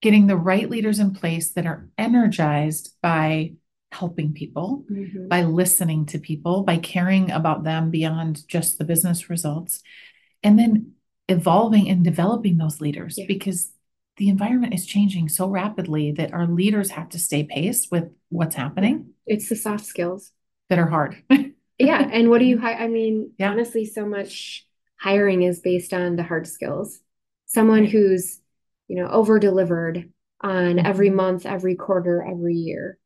Getting 0.02 0.26
the 0.26 0.37
right 0.37 0.69
leaders 0.71 0.99
in 0.99 1.12
place 1.12 1.52
that 1.52 1.66
are 1.66 1.88
energized 1.99 2.95
by 3.02 3.52
helping 3.92 4.33
people, 4.33 4.85
Mhm. 4.90 5.28
by 5.28 5.42
listening 5.45 6.07
to 6.07 6.19
people, 6.19 6.62
by 6.62 6.78
caring 6.78 7.30
about 7.30 7.64
them 7.64 7.90
beyond 7.90 8.47
just 8.49 8.78
the 8.78 8.85
business 8.85 9.28
results, 9.28 9.83
and 10.42 10.59
then 10.59 10.92
evolving 11.28 11.88
and 11.88 12.02
developing 12.04 12.57
those 12.57 12.80
leaders 12.80 13.19
Yeah. 13.19 13.26
because 13.26 13.73
the 14.16 14.28
environment 14.28 14.75
is 14.75 14.87
changing 14.87 15.28
so 15.28 15.49
rapidly 15.49 16.12
that 16.12 16.33
our 16.33 16.47
leaders 16.47 16.90
have 16.90 17.09
to 17.11 17.19
stay 17.19 17.42
pace 17.45 17.90
with 17.90 18.11
what's 18.28 18.54
happening 18.57 19.11
It's 19.26 19.49
the 19.49 19.57
soft 19.57 19.85
skills. 19.85 20.33
that 20.69 20.78
are 20.78 20.87
hard. 20.88 21.16
Yeah. 21.78 22.11
And 22.12 22.28
what 22.28 22.40
do 22.40 22.45
you, 22.45 22.59
hi- 22.59 22.75
I 22.85 22.88
mean, 22.88 23.30
Yeah. 23.38 23.50
honestly, 23.52 23.87
so 23.87 24.04
much 24.07 24.66
hiring 25.00 25.40
is 25.42 25.61
based 25.61 25.95
on 25.95 26.16
the 26.16 26.23
hard 26.23 26.47
skills. 26.47 27.00
Someone 27.47 27.87
who's, 27.87 28.39
you 28.90 28.97
know, 28.97 29.09
over 29.09 29.38
delivered 29.38 30.11
on 30.42 30.78
every 30.78 31.11
Mhm. 31.11 31.14
month, 31.16 31.47
every 31.47 31.76
quarter, 31.76 32.23
every 32.23 32.56
year 32.56 32.99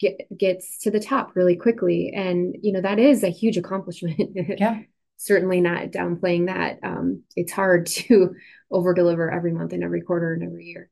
get, 0.00 0.16
gets 0.36 0.78
to 0.80 0.90
the 0.90 1.00
top 1.00 1.36
really 1.36 1.56
quickly. 1.56 2.12
And, 2.14 2.56
you 2.62 2.72
know, 2.72 2.80
that 2.80 2.98
is 2.98 3.22
a 3.22 3.28
huge 3.30 3.56
accomplishment. 3.56 4.18
Yeah. 4.58 4.80
Certainly 5.16 5.60
not 5.60 5.92
downplaying 5.92 6.46
that. 6.46 6.78
Um, 6.82 7.24
it's 7.36 7.52
hard 7.52 7.86
to 7.86 8.34
over 8.70 8.94
deliver 8.94 9.30
every 9.30 9.52
month 9.52 9.74
and 9.74 9.84
every 9.84 10.00
quarter 10.00 10.32
and 10.32 10.42
every 10.42 10.64
year. 10.64 10.90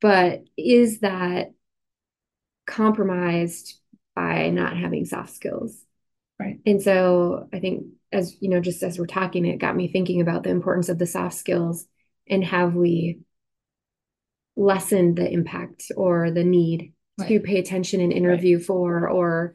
But 0.00 0.44
is 0.56 1.00
that 1.00 1.52
compromised 2.66 3.78
by 4.14 4.50
not 4.50 4.76
having 4.76 5.04
soft 5.04 5.30
skills? 5.30 5.84
Right. 6.40 6.60
And 6.66 6.82
so 6.82 7.48
I 7.52 7.58
think 7.58 7.86
as 8.12 8.36
you 8.40 8.48
know, 8.48 8.60
just 8.60 8.82
as 8.82 8.98
we're 8.98 9.06
talking, 9.06 9.44
it 9.44 9.58
got 9.58 9.76
me 9.76 9.88
thinking 9.88 10.20
about 10.20 10.44
the 10.44 10.50
importance 10.50 10.88
of 10.88 10.98
the 10.98 11.06
soft 11.06 11.36
skills 11.36 11.86
and 12.28 12.44
have 12.44 12.74
we 12.74 13.20
lessened 14.58 15.16
the 15.16 15.30
impact 15.30 15.84
or 15.96 16.30
the 16.32 16.42
need 16.44 16.92
to 17.28 17.40
pay 17.40 17.58
attention 17.58 18.00
and 18.00 18.12
interview 18.12 18.58
for 18.58 19.08
or 19.08 19.54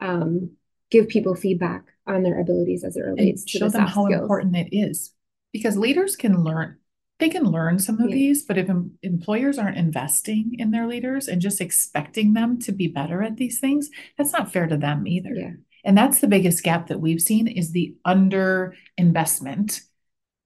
um, 0.00 0.52
give 0.90 1.08
people 1.08 1.34
feedback 1.34 1.84
on 2.06 2.22
their 2.22 2.40
abilities 2.40 2.84
as 2.84 2.96
it 2.96 3.00
and 3.04 3.18
relates 3.18 3.44
to 3.44 3.58
show 3.58 3.66
the 3.66 3.72
them 3.78 3.86
how 3.86 4.06
skills. 4.06 4.22
important 4.22 4.56
it 4.56 4.68
is 4.76 5.12
because 5.52 5.76
leaders 5.76 6.16
can 6.16 6.42
learn 6.44 6.76
they 7.20 7.28
can 7.28 7.44
learn 7.44 7.78
some 7.78 8.00
of 8.00 8.10
Yeah. 8.10 8.14
these 8.16 8.42
but 8.44 8.58
if 8.58 8.68
em- 8.68 8.92
employers 9.02 9.58
aren't 9.58 9.76
investing 9.78 10.56
in 10.58 10.70
their 10.72 10.86
leaders 10.86 11.28
and 11.28 11.40
just 11.40 11.60
expecting 11.60 12.32
them 12.34 12.58
to 12.60 12.72
be 12.72 12.88
better 12.88 13.22
at 13.22 13.36
these 13.36 13.58
things 13.60 13.88
that's 14.18 14.32
not 14.32 14.52
fair 14.52 14.66
to 14.66 14.76
them 14.76 15.06
either 15.06 15.32
Yeah. 15.34 15.52
and 15.84 15.96
that's 15.96 16.18
the 16.20 16.28
biggest 16.28 16.62
gap 16.64 16.88
that 16.88 17.00
we've 17.00 17.22
seen 17.22 17.46
is 17.48 17.70
the 17.72 17.94
under 18.04 18.74
investment 18.98 19.80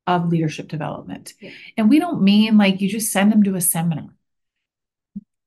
of 0.09 0.29
leadership 0.29 0.67
development. 0.69 1.35
Yeah. 1.41 1.51
and 1.77 1.89
we 1.89 1.99
don't 2.01 2.23
mean 2.23 2.57
like 2.59 2.81
you 2.81 2.89
just 2.89 3.13
send 3.13 3.31
them 3.31 3.43
to 3.45 3.55
a 3.55 3.61
seminar. 3.61 4.09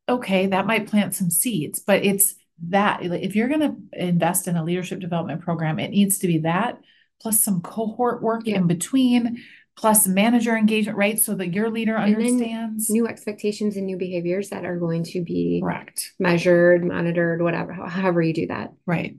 Okay 0.08 0.46
that 0.48 0.66
might 0.66 0.88
plant 0.88 1.16
some 1.16 1.30
seeds 1.30 1.80
but 1.80 2.04
it's 2.06 2.36
that 2.70 3.02
if 3.04 3.36
you're 3.36 3.48
going 3.48 3.62
to 3.62 3.76
invest 4.08 4.48
in 4.48 4.56
a 4.56 4.64
leadership 4.64 5.00
development 5.00 5.42
program 5.42 5.80
it 5.80 5.90
needs 5.92 6.20
to 6.20 6.28
be 6.28 6.40
that 6.40 6.80
plus 7.22 7.44
some 7.44 7.62
cohort 7.62 8.22
work 8.22 8.44
Yeah. 8.46 8.58
in 8.58 8.68
between 8.68 9.38
plus 9.78 10.06
manager 10.08 10.56
engagement 10.58 10.98
right? 10.98 11.18
So 11.20 11.34
that 11.36 11.54
your 11.54 11.70
leader 11.72 11.96
And 11.96 12.16
understands. 12.16 12.90
New 12.90 13.08
expectations 13.08 13.78
and 13.78 13.86
new 13.86 13.98
behaviors 13.98 14.50
that 14.50 14.66
are 14.66 14.78
going 14.78 15.04
to 15.06 15.24
be 15.24 15.60
correct. 15.64 16.12
measured, 16.20 16.84
monitored, 16.84 17.42
whatever, 17.42 17.74
however 17.74 18.22
you 18.22 18.34
do 18.34 18.48
that. 18.48 18.74
right. 18.86 19.16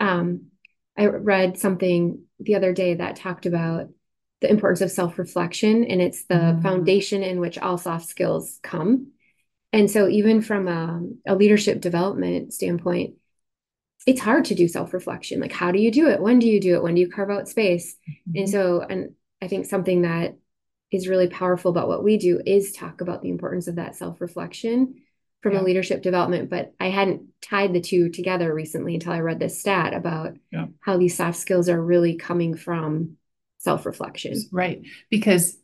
Um, 0.00 0.46
I 0.98 1.06
read 1.06 1.58
something 1.58 2.22
the 2.40 2.56
other 2.56 2.72
day 2.72 2.94
that 2.94 3.16
talked 3.16 3.46
about 3.46 3.88
the 4.44 4.50
importance 4.50 4.82
of 4.82 4.90
self-reflection, 4.90 5.84
and 5.84 6.02
it's 6.02 6.24
the 6.26 6.34
Mm. 6.34 6.62
foundation 6.62 7.22
in 7.22 7.40
which 7.40 7.56
all 7.58 7.78
soft 7.78 8.06
skills 8.06 8.60
come. 8.62 9.08
And 9.72 9.90
so, 9.90 10.06
even 10.06 10.42
from 10.42 10.68
a, 10.68 11.02
a 11.26 11.34
leadership 11.34 11.80
development 11.80 12.52
standpoint, 12.52 13.14
it's 14.06 14.20
hard 14.20 14.44
to 14.46 14.54
do 14.54 14.68
self-reflection. 14.68 15.40
Like, 15.40 15.52
how 15.52 15.72
do 15.72 15.80
you 15.80 15.90
do 15.90 16.08
it? 16.08 16.20
When 16.20 16.38
do 16.38 16.46
you 16.46 16.60
do 16.60 16.74
it? 16.74 16.82
When 16.82 16.94
do 16.94 17.00
you 17.00 17.08
carve 17.08 17.30
out 17.30 17.48
space? 17.48 17.96
And 18.34 18.48
so, 18.48 18.82
and 18.82 19.14
I 19.40 19.48
think 19.48 19.64
something 19.64 20.02
that 20.02 20.36
is 20.90 21.08
really 21.08 21.28
powerful 21.28 21.70
about 21.70 21.88
what 21.88 22.04
we 22.04 22.18
do 22.18 22.40
is 22.44 22.72
talk 22.72 23.00
about 23.00 23.22
the 23.22 23.30
importance 23.30 23.66
of 23.66 23.76
that 23.76 23.96
self-reflection 23.96 24.96
from 25.40 25.52
Yeah. 25.54 25.60
a 25.60 25.64
leadership 25.64 26.02
development. 26.02 26.50
But 26.50 26.74
I 26.78 26.90
hadn't 26.90 27.22
tied 27.40 27.72
the 27.72 27.80
two 27.80 28.10
together 28.10 28.52
recently 28.54 28.94
until 28.94 29.12
I 29.12 29.20
read 29.20 29.38
this 29.38 29.58
stat 29.58 29.94
about 29.94 30.36
Yeah. 30.52 30.66
how 30.80 30.98
these 30.98 31.16
soft 31.16 31.38
skills 31.38 31.70
are 31.70 31.82
really 31.82 32.16
coming 32.16 32.54
from 32.56 33.16
self-reflection. 33.64 34.36
Right. 34.52 34.82
Because 35.10 35.58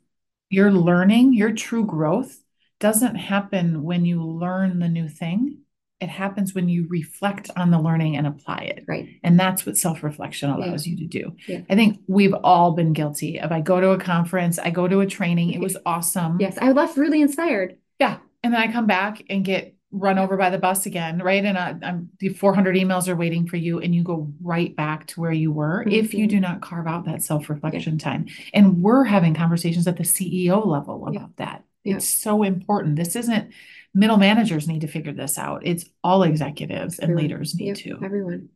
your 0.48 0.72
learning, 0.72 1.34
your 1.34 1.52
true 1.52 1.84
growth 1.84 2.36
doesn't 2.80 3.14
happen 3.14 3.82
when 3.82 4.04
you 4.04 4.24
learn 4.24 4.78
the 4.78 4.88
new 4.88 5.08
thing. 5.08 5.58
It 6.00 6.08
happens 6.08 6.54
when 6.54 6.70
you 6.70 6.86
reflect 6.88 7.50
on 7.56 7.70
the 7.70 7.78
learning 7.78 8.16
and 8.16 8.26
apply 8.26 8.60
it. 8.60 8.84
Right. 8.88 9.06
And 9.22 9.38
that's 9.38 9.66
what 9.66 9.76
self 9.76 10.02
reflection 10.02 10.48
Yeah. 10.48 10.56
allows 10.56 10.86
you 10.86 10.96
to 10.96 11.06
do. 11.06 11.36
Yeah. 11.46 11.60
I 11.68 11.74
think 11.74 12.00
we've 12.08 12.32
all 12.32 12.72
been 12.72 12.94
guilty 12.94 13.38
of 13.38 13.52
I 13.52 13.60
go 13.60 13.80
to 13.80 13.90
a 13.90 13.98
conference, 13.98 14.58
I 14.58 14.70
go 14.70 14.88
to 14.88 15.00
a 15.00 15.06
training, 15.06 15.52
it 15.52 15.60
was 15.60 15.76
awesome. 15.84 16.38
Yes, 16.40 16.56
I 16.60 16.72
left 16.72 16.96
really 16.96 17.20
inspired. 17.20 17.76
Yeah. 17.98 18.16
And 18.42 18.54
then 18.54 18.60
I 18.62 18.72
come 18.72 18.86
back 18.86 19.22
and 19.28 19.44
get 19.44 19.74
run 19.92 20.18
over 20.18 20.36
by 20.36 20.50
the 20.50 20.58
bus 20.58 20.86
again, 20.86 21.18
right? 21.18 21.44
And 21.44 21.58
I, 21.58 21.74
I'm 21.82 22.10
the 22.20 22.28
400 22.28 22.76
emails 22.76 23.08
are 23.08 23.16
waiting 23.16 23.46
for 23.48 23.56
you, 23.56 23.80
and 23.80 23.94
you 23.94 24.02
go 24.04 24.32
right 24.40 24.74
back 24.76 25.06
to 25.08 25.20
where 25.20 25.32
you 25.32 25.50
were 25.52 25.84
if 25.88 26.14
you 26.14 26.26
Mhm. 26.26 26.30
do 26.30 26.40
not 26.40 26.60
carve 26.60 26.86
out 26.86 27.06
that 27.06 27.22
self 27.22 27.50
reflection 27.50 27.98
time. 27.98 28.26
And 28.54 28.82
we're 28.82 29.04
having 29.04 29.34
conversations 29.34 29.86
at 29.88 29.96
the 29.96 30.04
CEO 30.04 30.60
level 30.64 31.08
Yeah. 31.12 31.18
about 31.20 31.36
that. 31.36 31.64
Yeah. 31.82 31.96
It's 31.96 32.08
so 32.08 32.42
important. 32.42 32.96
This 32.96 33.16
isn't 33.16 33.52
middle 33.92 34.16
managers 34.18 34.68
need 34.68 34.82
to 34.82 34.86
figure 34.86 35.12
this 35.12 35.38
out. 35.38 35.66
It's 35.66 35.84
all 36.04 36.22
executives 36.22 36.98
and 37.00 37.16
leaders 37.16 37.56
need 37.56 37.74
to. 37.76 37.98
everyone, 38.04 38.50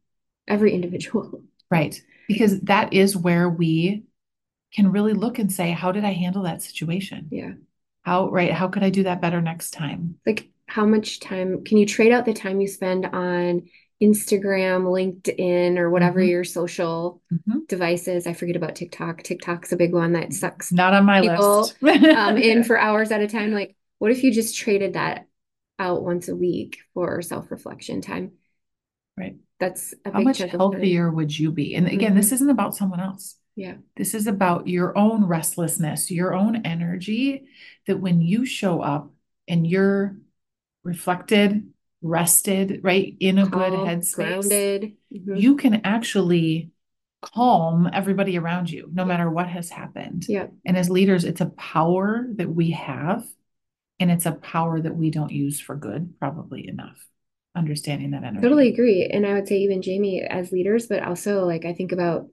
every 0.46 0.72
individual. 0.72 1.42
Right. 1.70 2.00
Because 2.28 2.60
that 2.60 2.92
is 2.92 3.16
where 3.16 3.48
we 3.48 4.04
can 4.72 4.92
really 4.92 5.14
look 5.14 5.38
and 5.40 5.50
say, 5.50 5.70
how 5.72 5.90
did 5.90 6.04
I 6.04 6.12
handle 6.12 6.42
that 6.44 6.62
situation? 6.62 7.26
Yeah. 7.32 7.54
How, 8.02 8.28
right? 8.30 8.52
How 8.52 8.68
could 8.68 8.84
I 8.84 8.90
do 8.90 9.02
that 9.04 9.20
better 9.20 9.40
next 9.40 9.72
time? 9.72 10.16
Like, 10.26 10.48
how 10.66 10.86
much 10.86 11.20
time 11.20 11.64
can 11.64 11.78
you 11.78 11.86
trade 11.86 12.12
out 12.12 12.24
the 12.24 12.32
time 12.32 12.60
you 12.60 12.66
spend 12.68 13.06
on 13.06 13.62
Instagram, 14.02 14.84
LinkedIn, 14.84 15.78
or 15.78 15.90
whatever 15.90 16.20
Mhm. 16.20 16.28
your 16.28 16.44
social 16.44 17.22
Mhm. 17.32 17.66
devices? 17.68 18.26
I 18.26 18.32
forget 18.32 18.56
about 18.56 18.74
TikTok. 18.74 19.22
TikTok's 19.22 19.72
a 19.72 19.76
big 19.76 19.92
one 19.92 20.12
that 20.12 20.32
sucks 20.32 20.72
Not 20.72 20.94
on 20.94 21.04
my 21.04 21.20
list. 21.20 21.76
um, 21.82 22.36
in 22.36 22.64
for 22.64 22.78
hours 22.78 23.10
at 23.12 23.20
a 23.22 23.28
time. 23.28 23.52
Like, 23.52 23.76
what 23.98 24.10
if 24.10 24.24
you 24.24 24.32
just 24.32 24.56
traded 24.56 24.94
that 24.94 25.26
out 25.78 26.02
once 26.02 26.28
a 26.28 26.36
week 26.36 26.78
for 26.92 27.20
self-reflection 27.22 28.00
time? 28.00 28.32
Right. 29.16 29.36
That's 29.60 29.94
a 30.04 30.10
How 30.10 30.18
big 30.18 30.24
much 30.26 30.38
time. 30.38 30.48
healthier 30.48 31.10
would 31.10 31.36
you 31.38 31.52
be? 31.52 31.74
And 31.74 31.86
again, 31.86 32.14
this 32.16 32.32
isn't 32.32 32.50
about 32.50 32.74
someone 32.74 33.00
else. 33.00 33.36
Yeah. 33.56 33.76
This 33.96 34.14
is 34.14 34.26
about 34.26 34.66
your 34.66 34.96
own 34.98 35.24
restlessness, 35.26 36.10
your 36.10 36.34
own 36.34 36.56
energy, 36.66 37.46
that 37.86 38.00
when 38.00 38.20
you 38.20 38.44
show 38.44 38.80
up 38.80 39.12
and 39.46 39.64
you're 39.66 40.16
reflected, 40.84 41.68
rested, 42.02 42.80
right, 42.82 43.16
in 43.18 43.38
a 43.38 43.46
good 43.46 43.72
headspace, 43.72 44.14
grounded. 44.14 44.96
Mhm. 45.12 45.40
you 45.40 45.56
can 45.56 45.80
actually 45.84 46.70
calm 47.22 47.88
everybody 47.92 48.36
around 48.38 48.70
you, 48.70 48.90
no 48.92 49.04
matter 49.04 49.30
what 49.30 49.48
has 49.48 49.70
happened. 49.70 50.26
Yep. 50.28 50.52
And 50.66 50.76
as 50.76 50.90
leaders, 50.90 51.24
it's 51.24 51.40
a 51.40 51.46
power 51.46 52.26
that 52.34 52.50
we 52.54 52.72
have, 52.72 53.24
and 53.98 54.10
it's 54.10 54.26
a 54.26 54.32
power 54.32 54.80
that 54.80 54.94
we 54.94 55.10
don't 55.10 55.32
use 55.32 55.58
for 55.58 55.74
good, 55.74 56.14
probably 56.18 56.68
enough. 56.68 57.06
Understanding 57.56 58.10
that 58.10 58.24
energy. 58.24 58.42
Totally 58.42 58.68
agree. 58.68 59.06
And 59.06 59.24
I 59.24 59.34
would 59.34 59.48
say 59.48 59.58
even 59.58 59.80
Jamie 59.80 60.20
as 60.22 60.50
leaders, 60.50 60.88
but 60.88 61.02
also 61.04 61.46
like 61.46 61.64
I 61.64 61.72
think 61.72 61.92
about 61.92 62.28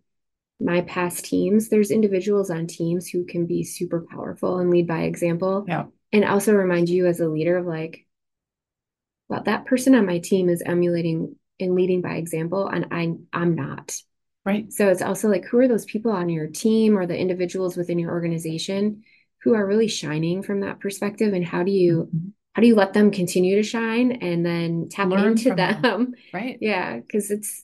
my 0.60 0.82
past 0.82 1.26
teams, 1.26 1.70
there's 1.70 1.92
individuals 1.92 2.50
on 2.50 2.68
teams 2.68 3.08
who 3.08 3.24
can 3.26 3.46
be 3.46 3.64
super 3.64 4.06
powerful 4.10 4.60
and 4.60 4.70
lead 4.70 4.88
by 4.88 5.04
example. 5.04 5.66
Yeah. 5.68 5.86
And 6.12 6.26
also 6.26 6.54
remind 6.54 6.90
you 6.90 7.06
as 7.06 7.20
a 7.20 7.30
leader 7.30 7.58
of 7.58 7.66
like, 7.66 8.06
well, 9.32 9.44
that 9.44 9.66
person 9.66 9.96
on 9.96 10.06
my 10.06 10.20
team 10.20 10.50
is 10.50 10.62
emulating 10.62 11.38
and 11.58 11.74
leading 11.74 12.02
by 12.02 12.16
example, 12.16 12.68
and 12.68 12.88
I 12.92 13.14
I'm 13.32 13.56
not. 13.56 13.96
Right. 14.46 14.74
So 14.74 14.90
it's 14.90 15.02
also 15.02 15.30
like 15.30 15.46
who 15.46 15.60
are 15.60 15.70
those 15.70 15.86
people 15.86 16.12
on 16.12 16.28
your 16.28 16.48
team 16.48 16.98
or 16.98 17.06
the 17.06 17.18
individuals 17.18 17.78
within 17.78 17.98
your 17.98 18.12
organization 18.12 19.04
who 19.44 19.54
are 19.54 19.66
really 19.66 19.88
shining 19.88 20.44
from 20.44 20.62
that 20.62 20.82
perspective 20.82 21.34
and 21.34 21.46
how 21.46 21.64
do 21.64 21.72
you 21.72 22.10
mm-hmm. 22.14 22.30
how 22.54 22.62
do 22.62 22.68
you 22.68 22.76
let 22.76 22.92
them 22.92 23.10
continue 23.10 23.56
to 23.56 23.64
shine 23.64 24.12
and 24.12 24.46
then 24.46 24.90
tap 24.90 25.08
Learn 25.08 25.32
into 25.32 25.56
them? 25.56 25.82
them? 25.82 26.14
Right. 26.34 26.58
Yeah, 26.60 26.98
because 26.98 27.32
it's 27.32 27.64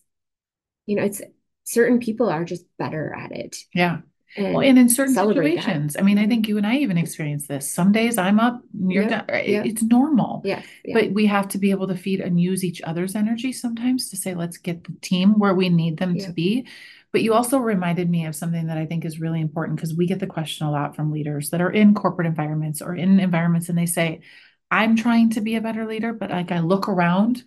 you 0.86 0.96
know, 0.96 1.04
it's 1.04 1.22
certain 1.66 2.00
people 2.00 2.30
are 2.30 2.46
just 2.46 2.64
better 2.80 3.14
at 3.14 3.34
it. 3.34 3.58
Yeah. 3.74 3.98
And 4.38 4.54
well, 4.54 4.64
and 4.64 4.78
in 4.78 4.88
certain 4.88 5.16
situations, 5.16 5.94
that. 5.94 6.00
I 6.00 6.04
mean, 6.04 6.18
I 6.18 6.28
think 6.28 6.48
you 6.48 6.58
and 6.58 6.66
I 6.66 6.76
even 6.78 6.98
experience 6.98 7.48
this. 7.48 7.70
Some 7.70 7.92
days 7.92 8.18
I'm 8.18 8.40
up, 8.40 8.62
you're 8.74 9.04
yep, 9.04 9.28
down. 9.28 9.36
It's 9.36 9.82
normal. 9.82 10.42
Yeah, 10.46 10.62
But 10.94 11.12
we 11.12 11.26
have 11.26 11.48
to 11.50 11.58
be 11.58 11.72
able 11.72 11.88
to 11.88 11.96
feed 11.96 12.22
and 12.22 12.40
use 12.40 12.64
each 12.64 12.82
other's 12.84 13.16
energy 13.16 13.52
sometimes 13.52 14.10
to 14.10 14.18
say, 14.18 14.36
let's 14.36 14.58
get 14.58 14.84
the 14.84 14.94
team 15.02 15.40
where 15.40 15.56
we 15.56 15.70
need 15.70 15.98
them 15.98 16.18
to 16.20 16.32
be. 16.32 16.68
But 17.12 17.24
you 17.24 17.34
also 17.34 17.58
reminded 17.58 18.10
me 18.10 18.26
of 18.26 18.36
something 18.36 18.68
that 18.68 18.78
I 18.78 18.86
think 18.86 19.06
is 19.06 19.20
really 19.20 19.42
important 19.42 19.78
because 19.78 19.96
we 19.96 20.06
get 20.06 20.20
the 20.20 20.28
question 20.28 20.68
a 20.68 20.72
lot 20.72 20.96
from 20.96 21.12
leaders 21.12 21.50
that 21.50 21.62
are 21.62 21.72
in 21.72 21.96
corporate 21.96 22.28
environments 22.28 22.82
or 22.82 22.96
in 22.96 23.20
environments 23.20 23.70
and 23.70 23.78
they 23.78 23.86
say, 23.86 24.22
I'm 24.70 24.96
trying 24.96 25.32
to 25.32 25.42
be 25.42 25.56
a 25.56 25.62
better 25.62 25.86
leader, 25.88 26.14
but 26.14 26.30
like 26.30 26.52
I 26.52 26.60
look 26.60 26.90
around, 26.90 27.44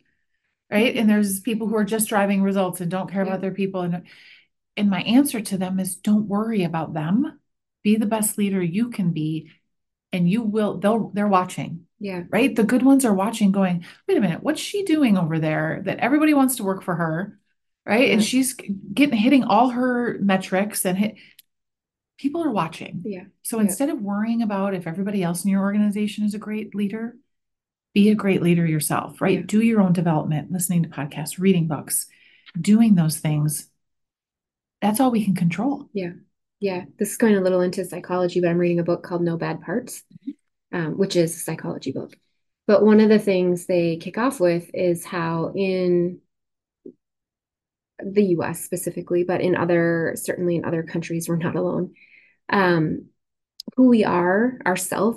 right? 0.70 0.96
And 0.96 1.09
there's 1.09 1.40
people 1.40 1.68
who 1.68 1.76
are 1.76 1.85
just 1.85 2.09
driving 2.09 2.42
results 2.42 2.81
and 2.81 2.90
don't 2.90 3.11
care 3.11 3.22
about 3.22 3.42
their 3.42 3.53
people. 3.53 3.83
And 3.83 4.07
and 4.76 4.90
my 4.90 5.02
answer 5.02 5.40
to 5.40 5.59
them 5.59 5.78
is 5.80 5.96
don't 5.96 6.28
worry 6.28 6.64
about 6.64 6.94
them. 6.94 7.40
Be 7.83 7.96
the 7.96 8.06
best 8.06 8.38
leader 8.38 8.62
you 8.62 8.90
can 8.90 9.11
be. 9.12 9.50
And 10.12 10.28
you 10.28 10.42
will, 10.42 10.78
they'll, 10.78 11.11
they're 11.14 11.28
watching. 11.28 11.87
Yeah. 11.98 12.22
Right. 12.30 12.54
The 12.54 12.64
good 12.64 12.83
ones 12.83 13.04
are 13.04 13.14
watching, 13.14 13.52
going, 13.52 13.85
wait 14.09 14.16
a 14.18 14.20
minute, 14.20 14.42
what's 14.42 14.61
she 14.61 14.85
doing 14.85 15.16
over 15.16 15.38
there 15.38 15.83
that 15.85 15.98
everybody 15.98 16.35
wants 16.35 16.56
to 16.56 16.64
work 16.64 16.83
for 16.83 16.94
her? 16.94 17.38
Right. 17.87 18.09
Yeah. 18.09 18.14
And 18.14 18.24
she's 18.24 18.54
getting 18.54 19.18
hitting 19.18 19.44
all 19.44 19.70
her 19.70 20.18
metrics 20.20 20.85
and 20.85 20.98
hit 20.98 21.16
people 22.18 22.44
are 22.44 22.50
watching. 22.50 23.02
Yeah. 23.04 23.24
So 23.42 23.56
yeah. 23.56 23.64
instead 23.64 23.88
of 23.88 24.00
worrying 24.00 24.42
about 24.42 24.74
if 24.74 24.87
everybody 24.87 25.22
else 25.22 25.44
in 25.44 25.50
your 25.50 25.62
organization 25.62 26.24
is 26.24 26.35
a 26.35 26.38
great 26.38 26.74
leader, 26.74 27.16
be 27.94 28.11
a 28.11 28.14
great 28.14 28.42
leader 28.42 28.66
yourself, 28.66 29.20
right? 29.20 29.38
Yeah. 29.38 29.46
Do 29.46 29.62
your 29.62 29.80
own 29.80 29.92
development, 29.92 30.52
listening 30.52 30.83
to 30.83 30.88
podcasts, 30.88 31.38
reading 31.38 31.66
books, 31.66 32.06
doing 32.61 32.94
those 32.94 33.18
things 33.18 33.69
that's 34.81 35.01
all 35.01 35.11
we 35.11 35.25
can 35.25 35.35
control. 35.35 35.88
Yeah. 35.93 36.12
Yeah. 36.61 36.85
This 36.99 37.12
is 37.12 37.16
going 37.16 37.37
a 37.37 37.40
little 37.40 37.61
into 37.61 37.85
psychology, 37.85 38.40
but 38.40 38.49
I'm 38.49 38.59
reading 38.59 38.81
a 38.81 38.85
book 38.85 39.03
called 39.03 39.23
No 39.23 39.37
Bad 39.37 39.62
Parts, 39.62 40.03
mm-hmm. 40.27 40.77
um, 40.77 40.99
which 40.99 41.16
is 41.16 41.35
a 41.35 41.38
psychology 41.38 41.93
book. 41.93 42.16
But 42.66 42.85
one 42.85 43.01
of 43.01 43.09
the 43.09 43.19
things 43.19 43.66
they 43.66 43.97
kick 43.97 44.19
off 44.19 44.40
with 44.40 44.71
is 44.75 45.05
how 45.05 45.53
in 45.57 46.21
the 48.03 48.25
US 48.37 48.64
specifically, 48.64 49.25
but 49.25 49.40
in 49.40 49.57
other, 49.57 50.14
certainly 50.16 50.57
in 50.57 50.64
other 50.64 50.83
countries, 50.83 51.29
we're 51.29 51.37
not 51.37 51.57
alone. 51.57 51.95
Um, 52.49 53.07
who 53.77 53.88
we 53.88 54.05
are, 54.05 54.59
ourself, 54.66 55.16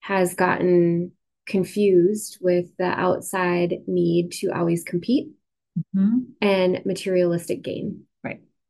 has 0.00 0.34
gotten 0.34 1.12
confused 1.46 2.38
with 2.40 2.76
the 2.76 2.84
outside 2.84 3.74
need 3.86 4.32
to 4.32 4.48
always 4.48 4.84
compete 4.84 5.30
mm-hmm. 5.96 6.18
and 6.40 6.84
materialistic 6.84 7.62
gain. 7.62 8.04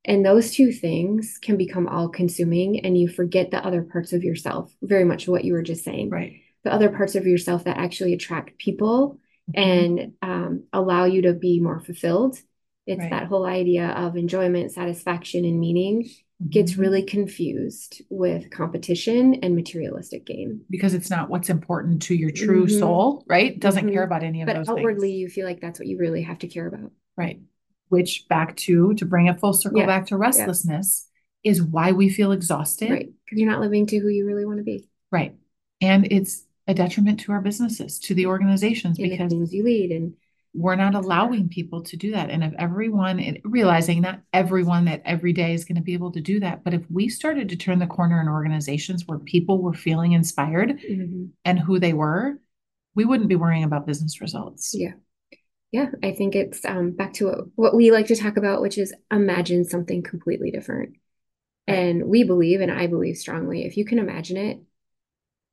And 0.04 0.24
those 0.24 0.52
two 0.52 0.72
things 0.72 1.38
can 1.40 1.56
become 1.56 1.86
all 1.86 2.08
consuming, 2.08 2.84
and 2.84 2.96
you 2.96 3.08
forget 3.08 3.50
the 3.50 3.64
other 3.64 3.82
parts 3.82 4.12
of 4.12 4.24
yourself, 4.24 4.74
very 4.82 5.04
much 5.04 5.28
what 5.28 5.44
you 5.44 5.52
were 5.52 5.62
just 5.62 5.84
saying. 5.84 6.10
Right. 6.10 6.40
The 6.64 6.72
other 6.72 6.88
parts 6.88 7.14
of 7.14 7.26
yourself 7.26 7.64
that 7.64 7.76
actually 7.76 8.14
attract 8.14 8.58
people 8.58 9.18
mm-hmm. 9.50 9.60
and 9.60 10.12
um, 10.22 10.64
allow 10.72 11.04
you 11.04 11.22
to 11.22 11.34
be 11.34 11.60
more 11.60 11.80
fulfilled. 11.80 12.38
It's 12.86 13.00
right. 13.00 13.10
that 13.10 13.26
whole 13.26 13.46
idea 13.46 13.88
of 13.88 14.16
enjoyment, 14.16 14.72
satisfaction, 14.72 15.44
and 15.44 15.60
meaning 15.60 16.04
mm-hmm. 16.04 16.48
gets 16.48 16.76
really 16.76 17.02
confused 17.02 18.02
with 18.08 18.50
competition 18.50 19.40
and 19.42 19.54
materialistic 19.54 20.24
gain. 20.24 20.62
Because 20.70 20.94
it's 20.94 21.10
not 21.10 21.28
what's 21.28 21.50
important 21.50 22.02
to 22.02 22.14
your 22.14 22.30
true 22.30 22.66
mm-hmm. 22.66 22.78
soul, 22.78 23.24
right? 23.28 23.60
Doesn't 23.60 23.90
care 23.90 24.02
mm-hmm. 24.02 24.12
about 24.12 24.22
any 24.22 24.40
of 24.40 24.46
but 24.46 24.56
those 24.56 24.68
outwardly, 24.68 25.10
things. 25.10 25.20
you 25.20 25.28
feel 25.28 25.46
like 25.46 25.60
that's 25.60 25.78
what 25.78 25.88
you 25.88 25.98
really 25.98 26.22
have 26.22 26.38
to 26.38 26.48
care 26.48 26.66
about. 26.66 26.90
Right 27.18 27.40
which 27.90 28.26
back 28.28 28.56
to 28.56 28.94
to 28.94 29.04
bring 29.04 29.28
a 29.28 29.36
full 29.36 29.52
circle 29.52 29.80
yeah. 29.80 29.86
back 29.86 30.06
to 30.06 30.16
restlessness 30.16 31.08
yeah. 31.42 31.50
is 31.50 31.62
why 31.62 31.92
we 31.92 32.08
feel 32.08 32.32
exhausted. 32.32 32.90
Right. 32.90 33.10
Because 33.24 33.38
you're 33.38 33.50
not 33.50 33.60
living 33.60 33.86
to 33.88 33.98
who 33.98 34.08
you 34.08 34.24
really 34.24 34.46
want 34.46 34.58
to 34.58 34.64
be. 34.64 34.88
Right. 35.12 35.36
And 35.82 36.10
it's 36.10 36.46
a 36.66 36.74
detriment 36.74 37.20
to 37.20 37.32
our 37.32 37.40
businesses 37.40 37.98
to 37.98 38.14
the 38.14 38.26
organizations 38.26 38.98
and 38.98 39.10
because 39.10 39.30
the 39.30 39.56
you 39.56 39.64
lead 39.64 39.90
and 39.90 40.14
we're 40.52 40.76
not 40.76 40.94
allowing 40.94 41.48
people 41.48 41.82
to 41.82 41.96
do 41.96 42.12
that. 42.12 42.30
And 42.30 42.44
if 42.44 42.52
everyone 42.58 43.38
realizing 43.44 44.02
that 44.02 44.22
everyone 44.32 44.84
that 44.84 45.02
every 45.04 45.32
day 45.32 45.54
is 45.54 45.64
going 45.64 45.76
to 45.76 45.82
be 45.82 45.94
able 45.94 46.12
to 46.12 46.20
do 46.20 46.40
that 46.40 46.62
but 46.62 46.74
if 46.74 46.82
we 46.90 47.08
started 47.08 47.48
to 47.48 47.56
turn 47.56 47.80
the 47.80 47.86
corner 47.86 48.20
in 48.20 48.28
organizations 48.28 49.06
where 49.06 49.18
people 49.18 49.60
were 49.60 49.74
feeling 49.74 50.12
inspired 50.12 50.78
mm-hmm. 50.78 51.26
and 51.44 51.58
who 51.58 51.80
they 51.80 51.92
were 51.92 52.38
we 52.94 53.04
wouldn't 53.04 53.28
be 53.28 53.36
worrying 53.36 53.64
about 53.64 53.86
business 53.86 54.20
results. 54.20 54.74
Yeah 54.76 54.92
yeah, 55.72 55.86
I 56.02 56.12
think 56.12 56.34
it's 56.34 56.64
um, 56.64 56.92
back 56.92 57.14
to 57.14 57.26
what, 57.26 57.44
what 57.54 57.76
we 57.76 57.92
like 57.92 58.06
to 58.08 58.16
talk 58.16 58.36
about, 58.36 58.60
which 58.60 58.78
is 58.78 58.94
imagine 59.10 59.64
something 59.64 60.02
completely 60.02 60.50
different. 60.50 60.94
And 61.66 62.06
we 62.06 62.24
believe, 62.24 62.60
and 62.60 62.72
I 62.72 62.88
believe 62.88 63.16
strongly, 63.16 63.64
if 63.64 63.76
you 63.76 63.84
can 63.84 64.00
imagine 64.00 64.36
it, 64.36 64.60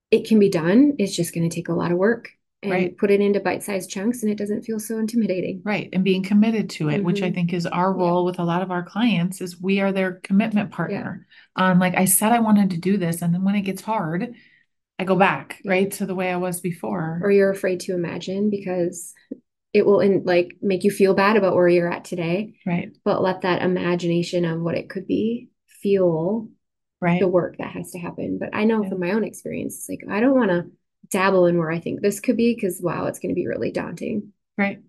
it 0.10 0.28
can 0.28 0.40
be 0.40 0.50
done. 0.50 0.96
It's 0.98 1.16
just 1.16 1.36
going 1.36 1.48
to 1.48 1.56
take 1.56 1.70
a 1.70 1.74
lot 1.74 1.92
of 1.92 1.98
work 1.98 2.30
and 2.64 2.72
right. 2.72 2.98
put 2.98 3.12
it 3.12 3.22
into 3.22 3.40
bite-sized 3.40 3.90
chunks 3.90 4.24
and 4.24 4.32
it 4.32 4.38
doesn't 4.38 4.64
feel 4.64 4.80
so 4.80 4.98
intimidating. 4.98 5.62
Right. 5.64 5.90
And 5.94 6.04
being 6.04 6.24
committed 6.24 6.72
to 6.72 6.90
it, 6.90 6.96
mm-hmm. 6.96 7.06
which 7.06 7.22
I 7.22 7.28
mm-hmm. 7.28 7.36
think 7.36 7.54
is 7.54 7.68
our 7.68 7.94
role 7.94 8.24
yeah. 8.24 8.32
with 8.32 8.40
a 8.40 8.44
lot 8.44 8.64
of 8.64 8.72
our 8.72 8.82
clients 8.82 9.42
is 9.42 9.62
we 9.62 9.80
are 9.80 9.92
their 9.92 10.14
commitment 10.14 10.72
partner. 10.72 11.28
Yeah. 11.56 11.72
Um, 11.72 11.80
like 11.80 11.96
I 11.96 12.06
said 12.06 12.32
I 12.32 12.40
wanted 12.40 12.72
to 12.72 12.78
do 12.78 12.98
this 12.98 13.22
and 13.22 13.34
then 13.34 13.44
when 13.44 13.56
it 13.56 13.62
gets 13.62 13.84
hard, 13.84 14.34
I 14.98 15.04
go 15.04 15.16
back, 15.16 15.62
yeah. 15.64 15.72
right, 15.72 15.92
to 15.94 16.08
the 16.08 16.16
way 16.16 16.32
I 16.32 16.38
was 16.38 16.60
before. 16.60 17.20
Or 17.22 17.30
you're 17.30 17.52
afraid 17.52 17.82
to 17.82 17.94
imagine 17.94 18.50
because 18.50 19.14
it 19.78 19.86
will 19.86 20.00
in, 20.00 20.24
like 20.26 20.58
make 20.62 20.84
you 20.84 20.92
feel 20.92 21.14
bad 21.14 21.38
about 21.38 21.56
where 21.56 21.68
you're 21.68 21.92
at 21.92 22.04
today. 22.04 22.56
Right. 22.66 22.92
But 23.06 23.22
let 23.22 23.42
that 23.42 23.62
imagination 23.62 24.44
of 24.44 24.60
what 24.60 24.76
it 24.76 24.90
could 24.90 25.06
be 25.06 25.50
fuel 25.82 26.50
right. 27.00 27.20
the 27.20 27.28
work 27.28 27.58
that 27.60 27.72
has 27.72 27.92
to 27.92 28.00
happen. 28.00 28.40
But 28.40 28.50
I 28.54 28.64
know 28.64 28.82
yeah. 28.82 28.90
from 28.90 29.00
my 29.00 29.12
own 29.12 29.24
experience, 29.24 29.76
it's 29.76 29.90
like 29.90 30.04
I 30.12 30.20
don't 30.20 30.36
want 30.36 30.50
to 30.50 30.66
dabble 31.10 31.46
in 31.46 31.58
where 31.58 31.72
I 31.72 31.80
think 31.80 32.02
this 32.02 32.20
could 32.20 32.38
be 32.38 32.56
because 32.56 32.82
wow, 32.82 33.06
it's 33.06 33.20
going 33.20 33.30
to 33.30 33.40
be 33.40 33.48
really 33.48 33.72
daunting. 33.72 34.34
Right. 34.58 34.82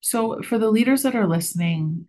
So 0.00 0.42
for 0.42 0.58
the 0.58 0.70
leaders 0.70 1.02
that 1.02 1.16
are 1.16 1.26
listening, 1.26 2.06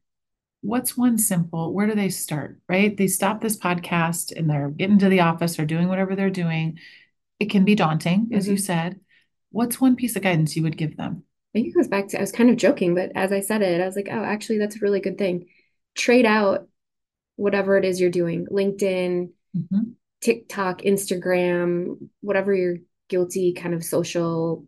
what's 0.61 0.97
one 0.97 1.17
simple 1.17 1.73
where 1.73 1.87
do 1.87 1.93
they 1.93 2.07
start 2.07 2.57
right 2.69 2.95
they 2.95 3.05
stop 3.05 3.41
this 3.41 3.57
podcast 3.57 4.31
and 4.33 4.49
they're 4.49 4.69
getting 4.69 4.97
to 4.97 5.09
the 5.09 5.19
office 5.19 5.59
or 5.59 5.65
doing 5.65 5.89
whatever 5.89 6.15
they're 6.15 6.29
doing 6.29 6.79
it 7.37 7.49
can 7.49 7.65
be 7.65 7.75
daunting 7.75 8.29
as 8.31 8.45
mm-hmm. 8.45 8.53
you 8.53 8.57
said 8.57 8.97
what's 9.51 9.81
one 9.81 9.97
piece 9.97 10.15
of 10.15 10.21
guidance 10.21 10.55
you 10.55 10.63
would 10.63 10.77
give 10.77 10.95
them 10.95 11.23
I 11.53 11.59
think 11.59 11.67
it 11.67 11.75
goes 11.75 11.87
back 11.87 12.07
to 12.09 12.17
I 12.17 12.21
was 12.21 12.31
kind 12.31 12.49
of 12.49 12.57
joking, 12.57 12.95
but 12.95 13.11
as 13.15 13.31
I 13.31 13.41
said 13.41 13.61
it, 13.61 13.79
I 13.79 13.85
was 13.85 13.95
like, 13.95 14.07
oh, 14.11 14.23
actually, 14.23 14.57
that's 14.57 14.77
a 14.77 14.79
really 14.79 15.01
good 15.01 15.19
thing. 15.19 15.45
Trade 15.95 16.25
out 16.25 16.67
whatever 17.35 17.77
it 17.77 17.85
is 17.85 18.01
you're 18.01 18.09
doing, 18.09 18.47
LinkedIn, 18.47 19.29
mm-hmm. 19.55 19.81
TikTok, 20.21 20.81
Instagram, 20.81 22.09
whatever 22.21 22.55
your 22.55 22.77
guilty 23.07 23.53
kind 23.53 23.75
of 23.75 23.83
social 23.83 24.65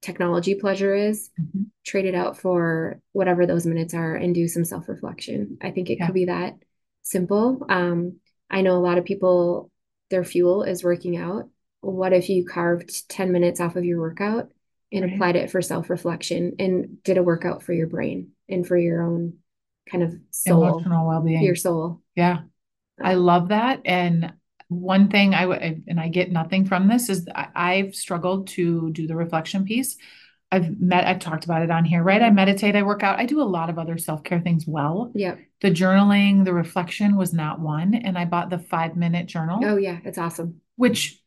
technology 0.00 0.54
pleasure 0.54 0.94
is, 0.94 1.30
mm-hmm. 1.38 1.64
trade 1.84 2.06
it 2.06 2.14
out 2.14 2.38
for 2.38 3.00
whatever 3.12 3.46
those 3.46 3.66
minutes 3.66 3.92
are 3.92 4.14
and 4.14 4.34
do 4.34 4.48
some 4.48 4.64
self 4.64 4.88
reflection. 4.88 5.58
I 5.60 5.72
think 5.72 5.90
it 5.90 5.98
yeah. 5.98 6.06
could 6.06 6.14
be 6.14 6.26
that 6.26 6.54
simple. 7.02 7.66
Um, 7.68 8.16
I 8.50 8.62
know 8.62 8.76
a 8.76 8.86
lot 8.86 8.98
of 8.98 9.04
people, 9.04 9.70
their 10.10 10.24
fuel 10.24 10.62
is 10.62 10.84
working 10.84 11.18
out. 11.18 11.48
What 11.80 12.14
if 12.14 12.30
you 12.30 12.46
carved 12.46 13.10
10 13.10 13.30
minutes 13.30 13.60
off 13.60 13.76
of 13.76 13.84
your 13.84 14.00
workout 14.00 14.50
and 14.94 15.04
right. 15.04 15.14
applied 15.14 15.36
it 15.36 15.50
for 15.50 15.60
self 15.60 15.90
reflection 15.90 16.54
and 16.58 17.02
did 17.02 17.18
a 17.18 17.22
workout 17.22 17.62
for 17.62 17.72
your 17.72 17.88
brain 17.88 18.30
and 18.48 18.66
for 18.66 18.76
your 18.76 19.02
own 19.02 19.34
kind 19.90 20.02
of 20.02 20.14
soul, 20.30 20.62
emotional 20.62 21.06
well 21.06 21.20
being, 21.20 21.42
your 21.42 21.56
soul. 21.56 22.00
Yeah, 22.14 22.42
I 23.02 23.14
um, 23.14 23.20
love 23.20 23.48
that. 23.48 23.82
And 23.84 24.32
one 24.68 25.08
thing 25.08 25.34
I 25.34 25.46
would, 25.46 25.84
and 25.88 26.00
I 26.00 26.08
get 26.08 26.30
nothing 26.30 26.64
from 26.64 26.88
this 26.88 27.08
is 27.08 27.26
I've 27.34 27.94
struggled 27.94 28.46
to 28.48 28.90
do 28.92 29.06
the 29.06 29.16
reflection 29.16 29.64
piece. 29.64 29.96
I've 30.52 30.80
met, 30.80 31.04
I've 31.04 31.18
talked 31.18 31.44
about 31.44 31.62
it 31.62 31.70
on 31.70 31.84
here, 31.84 32.02
right? 32.02 32.22
I 32.22 32.30
meditate, 32.30 32.76
I 32.76 32.84
work 32.84 33.02
out, 33.02 33.18
I 33.18 33.26
do 33.26 33.42
a 33.42 33.44
lot 33.44 33.70
of 33.70 33.78
other 33.78 33.98
self 33.98 34.22
care 34.22 34.40
things 34.40 34.64
well. 34.66 35.10
Yeah. 35.14 35.34
The 35.60 35.70
journaling, 35.70 36.44
the 36.44 36.54
reflection 36.54 37.16
was 37.16 37.32
not 37.32 37.58
one. 37.58 37.94
And 37.94 38.16
I 38.16 38.24
bought 38.24 38.50
the 38.50 38.60
five 38.60 38.96
minute 38.96 39.26
journal. 39.26 39.58
Oh, 39.64 39.76
yeah. 39.76 39.98
It's 40.04 40.18
awesome. 40.18 40.60
Which 40.76 41.20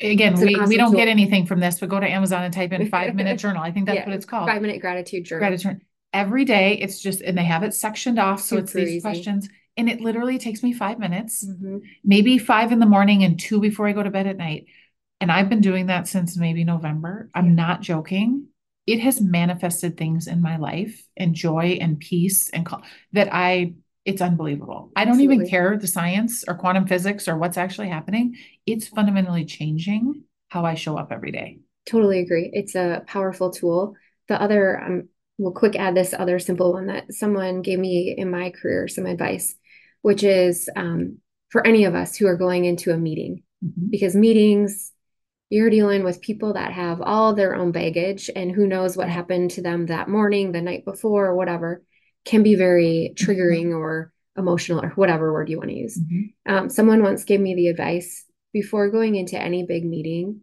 again, 0.00 0.38
we, 0.38 0.54
awesome 0.54 0.68
we 0.68 0.76
don't 0.76 0.90
tool. 0.90 0.98
get 0.98 1.08
anything 1.08 1.46
from 1.46 1.60
this, 1.60 1.78
but 1.78 1.88
go 1.88 2.00
to 2.00 2.08
Amazon 2.08 2.42
and 2.44 2.52
type 2.54 2.72
in 2.72 2.88
five 2.90 3.14
minute 3.14 3.38
journal. 3.38 3.62
I 3.62 3.70
think 3.70 3.86
that's 3.86 3.96
yeah, 3.96 4.06
what 4.06 4.14
it's 4.14 4.26
called. 4.26 4.48
Five 4.48 4.62
minute 4.62 4.80
gratitude 4.80 5.24
journal. 5.24 5.48
Gratitude. 5.48 5.80
Every 6.12 6.44
day 6.44 6.74
it's 6.74 7.00
just, 7.00 7.20
and 7.20 7.38
they 7.38 7.44
have 7.44 7.62
it 7.62 7.74
sectioned 7.74 8.18
off. 8.18 8.40
So 8.40 8.56
Super 8.56 8.62
it's 8.62 8.72
these 8.72 8.88
easy. 8.88 9.00
questions. 9.00 9.48
And 9.76 9.88
it 9.88 10.00
literally 10.00 10.38
takes 10.38 10.62
me 10.62 10.72
five 10.72 10.98
minutes, 10.98 11.46
mm-hmm. 11.46 11.78
maybe 12.04 12.38
five 12.38 12.72
in 12.72 12.80
the 12.80 12.86
morning 12.86 13.22
and 13.24 13.38
two 13.38 13.60
before 13.60 13.86
I 13.86 13.92
go 13.92 14.02
to 14.02 14.10
bed 14.10 14.26
at 14.26 14.36
night. 14.36 14.66
And 15.20 15.30
I've 15.30 15.48
been 15.48 15.60
doing 15.60 15.86
that 15.86 16.08
since 16.08 16.36
maybe 16.36 16.64
November. 16.64 17.30
I'm 17.34 17.54
not 17.54 17.80
joking. 17.80 18.48
it 18.86 19.00
has 19.00 19.20
manifested 19.20 19.96
things 19.96 20.26
in 20.26 20.42
my 20.42 20.56
life 20.56 21.06
and 21.16 21.34
joy 21.34 21.78
and 21.80 22.00
peace 22.00 22.50
and 22.50 22.68
that 23.12 23.28
I 23.32 23.74
it's 24.10 24.20
unbelievable. 24.20 24.92
I 24.94 25.04
don't 25.04 25.14
Absolutely. 25.14 25.36
even 25.36 25.48
care 25.48 25.76
the 25.78 25.86
science 25.86 26.44
or 26.46 26.54
quantum 26.54 26.86
physics 26.86 27.28
or 27.28 27.36
what's 27.36 27.56
actually 27.56 27.88
happening. 27.88 28.36
It's 28.66 28.88
fundamentally 28.88 29.44
changing 29.44 30.24
how 30.48 30.64
I 30.64 30.74
show 30.74 30.96
up 30.96 31.12
every 31.12 31.32
day. 31.32 31.58
Totally 31.86 32.20
agree. 32.20 32.50
It's 32.52 32.74
a 32.74 33.02
powerful 33.06 33.50
tool. 33.50 33.94
The 34.28 34.40
other, 34.40 34.80
um, 34.80 35.08
we'll 35.38 35.52
quick 35.52 35.76
add 35.76 35.94
this 35.94 36.12
other 36.12 36.38
simple 36.38 36.72
one 36.72 36.86
that 36.86 37.12
someone 37.14 37.62
gave 37.62 37.78
me 37.78 38.14
in 38.16 38.30
my 38.30 38.50
career 38.50 38.88
some 38.88 39.06
advice, 39.06 39.54
which 40.02 40.22
is 40.22 40.68
um, 40.76 41.18
for 41.48 41.66
any 41.66 41.84
of 41.84 41.94
us 41.94 42.16
who 42.16 42.26
are 42.26 42.36
going 42.36 42.64
into 42.64 42.92
a 42.92 42.98
meeting, 42.98 43.42
mm-hmm. 43.64 43.90
because 43.90 44.14
meetings, 44.14 44.92
you're 45.48 45.70
dealing 45.70 46.04
with 46.04 46.20
people 46.20 46.52
that 46.52 46.72
have 46.72 47.00
all 47.00 47.34
their 47.34 47.56
own 47.56 47.72
baggage 47.72 48.30
and 48.36 48.52
who 48.52 48.68
knows 48.68 48.96
what 48.96 49.08
happened 49.08 49.50
to 49.52 49.62
them 49.62 49.86
that 49.86 50.08
morning, 50.08 50.52
the 50.52 50.62
night 50.62 50.84
before, 50.84 51.26
or 51.26 51.34
whatever, 51.34 51.82
can 52.24 52.42
be 52.42 52.54
very 52.54 53.14
mm-hmm. 53.14 53.30
triggering 53.30 53.74
or 53.76 54.12
emotional 54.36 54.84
or 54.84 54.90
whatever 54.90 55.32
word 55.32 55.48
you 55.48 55.58
want 55.58 55.70
to 55.70 55.76
use. 55.76 55.98
Mm-hmm. 55.98 56.52
Um, 56.52 56.70
someone 56.70 57.02
once 57.02 57.24
gave 57.24 57.40
me 57.40 57.54
the 57.54 57.68
advice 57.68 58.24
before 58.52 58.90
going 58.90 59.16
into 59.16 59.38
any 59.38 59.64
big 59.64 59.84
meeting, 59.84 60.40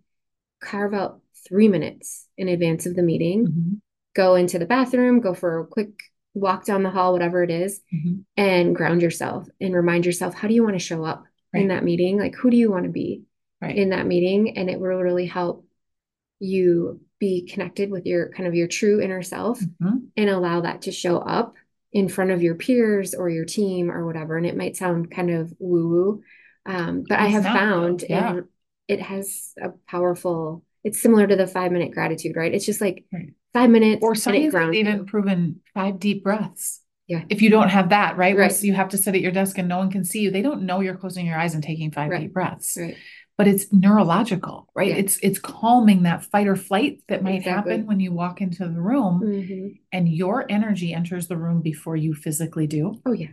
carve 0.61 0.93
out 0.93 1.21
three 1.47 1.67
minutes 1.67 2.27
in 2.37 2.47
advance 2.47 2.85
of 2.85 2.95
the 2.95 3.03
meeting, 3.03 3.47
mm-hmm. 3.47 3.73
go 4.15 4.35
into 4.35 4.59
the 4.59 4.65
bathroom, 4.65 5.19
go 5.19 5.33
for 5.33 5.59
a 5.59 5.67
quick 5.67 5.89
walk 6.33 6.65
down 6.65 6.83
the 6.83 6.89
hall, 6.89 7.13
whatever 7.13 7.43
it 7.43 7.49
is, 7.49 7.81
mm-hmm. 7.93 8.19
and 8.35 8.75
ground 8.75 9.01
yourself 9.01 9.47
and 9.59 9.73
remind 9.73 10.05
yourself, 10.05 10.35
how 10.35 10.47
do 10.47 10.53
you 10.53 10.63
want 10.63 10.75
to 10.75 10.79
show 10.79 11.03
up 11.03 11.23
right. 11.53 11.61
in 11.61 11.69
that 11.69 11.83
meeting? 11.83 12.19
Like, 12.19 12.35
who 12.35 12.49
do 12.49 12.57
you 12.57 12.71
want 12.71 12.85
to 12.85 12.91
be 12.91 13.23
right. 13.61 13.75
in 13.75 13.89
that 13.89 14.05
meeting? 14.05 14.57
And 14.57 14.69
it 14.69 14.79
will 14.79 15.01
really 15.01 15.25
help 15.25 15.65
you 16.39 17.01
be 17.19 17.47
connected 17.47 17.89
with 17.89 18.05
your 18.05 18.29
kind 18.29 18.47
of 18.47 18.53
your 18.53 18.67
true 18.67 19.01
inner 19.01 19.23
self 19.23 19.59
mm-hmm. 19.59 19.97
and 20.15 20.29
allow 20.29 20.61
that 20.61 20.83
to 20.83 20.91
show 20.91 21.17
up 21.17 21.55
in 21.97 22.07
front 22.07 22.29
of 22.29 22.43
your 22.43 22.53
peers 22.53 23.15
or 23.15 23.27
your 23.27 23.43
team 23.43 23.89
or 23.89 24.05
whatever. 24.05 24.37
And 24.37 24.45
it 24.45 24.55
might 24.55 24.77
sound 24.77 25.09
kind 25.09 25.31
of 25.31 25.51
woo 25.57 25.89
woo, 25.89 26.23
um, 26.67 27.03
but 27.09 27.15
it's 27.15 27.23
I 27.23 27.27
have 27.29 27.43
found 27.43 28.05
yeah. 28.07 28.41
it 28.87 29.01
has 29.01 29.53
a 29.59 29.69
powerful 29.89 30.63
it's 30.83 31.01
similar 31.01 31.25
to 31.25 31.35
the 31.35 31.47
five 31.47 31.71
minute 31.71 31.91
gratitude, 31.91 32.35
right? 32.35 32.53
It's 32.53 32.67
just 32.67 32.81
like 32.81 33.03
right. 33.11 33.33
five 33.51 33.71
minutes. 33.71 34.03
Or 34.03 34.13
science 34.13 34.53
has 34.53 34.75
even 34.75 35.07
proven 35.07 35.61
five 35.73 35.99
deep 35.99 36.23
breaths. 36.23 36.81
Yeah. 37.07 37.23
If 37.29 37.41
you 37.41 37.49
don't 37.49 37.69
have 37.69 37.89
that, 37.89 38.15
right? 38.15 38.37
right. 38.37 38.63
you 38.63 38.73
have 38.73 38.89
to 38.89 38.97
sit 38.99 39.15
at 39.15 39.21
your 39.21 39.31
desk 39.31 39.57
and 39.57 39.67
no 39.67 39.79
one 39.79 39.89
can 39.89 40.05
see 40.05 40.19
you. 40.19 40.29
They 40.29 40.43
don't 40.43 40.63
know 40.63 40.81
you're 40.81 40.97
closing 40.97 41.25
your 41.25 41.39
eyes 41.39 41.55
and 41.55 41.63
taking 41.63 41.91
five 41.91 42.11
right. 42.11 42.21
deep 42.21 42.33
breaths. 42.33 42.77
Right. 42.79 42.95
But 43.37 43.47
it's 43.47 43.71
neurological, 43.71 44.67
right? 44.73 44.89
Yeah. 44.89 44.95
It's 44.95 45.19
it's 45.21 45.37
calming 45.37 46.03
that 46.03 46.25
fight 46.25 46.47
or 46.47 46.55
flight 46.55 47.03
that 47.07 47.23
might 47.23 47.35
exactly. 47.35 47.73
happen 47.73 47.85
when 47.85 47.99
you 47.99 48.11
walk 48.11 48.41
into 48.41 48.67
the 48.67 48.81
room 48.81 49.21
mm-hmm. 49.23 49.67
and 49.91 50.09
your 50.09 50.45
energy 50.49 50.93
enters 50.93 51.27
the 51.27 51.37
room 51.37 51.61
before 51.61 51.95
you 51.95 52.15
physically 52.15 52.65
do. 52.65 52.99
Oh 53.05 53.11
yeah. 53.11 53.27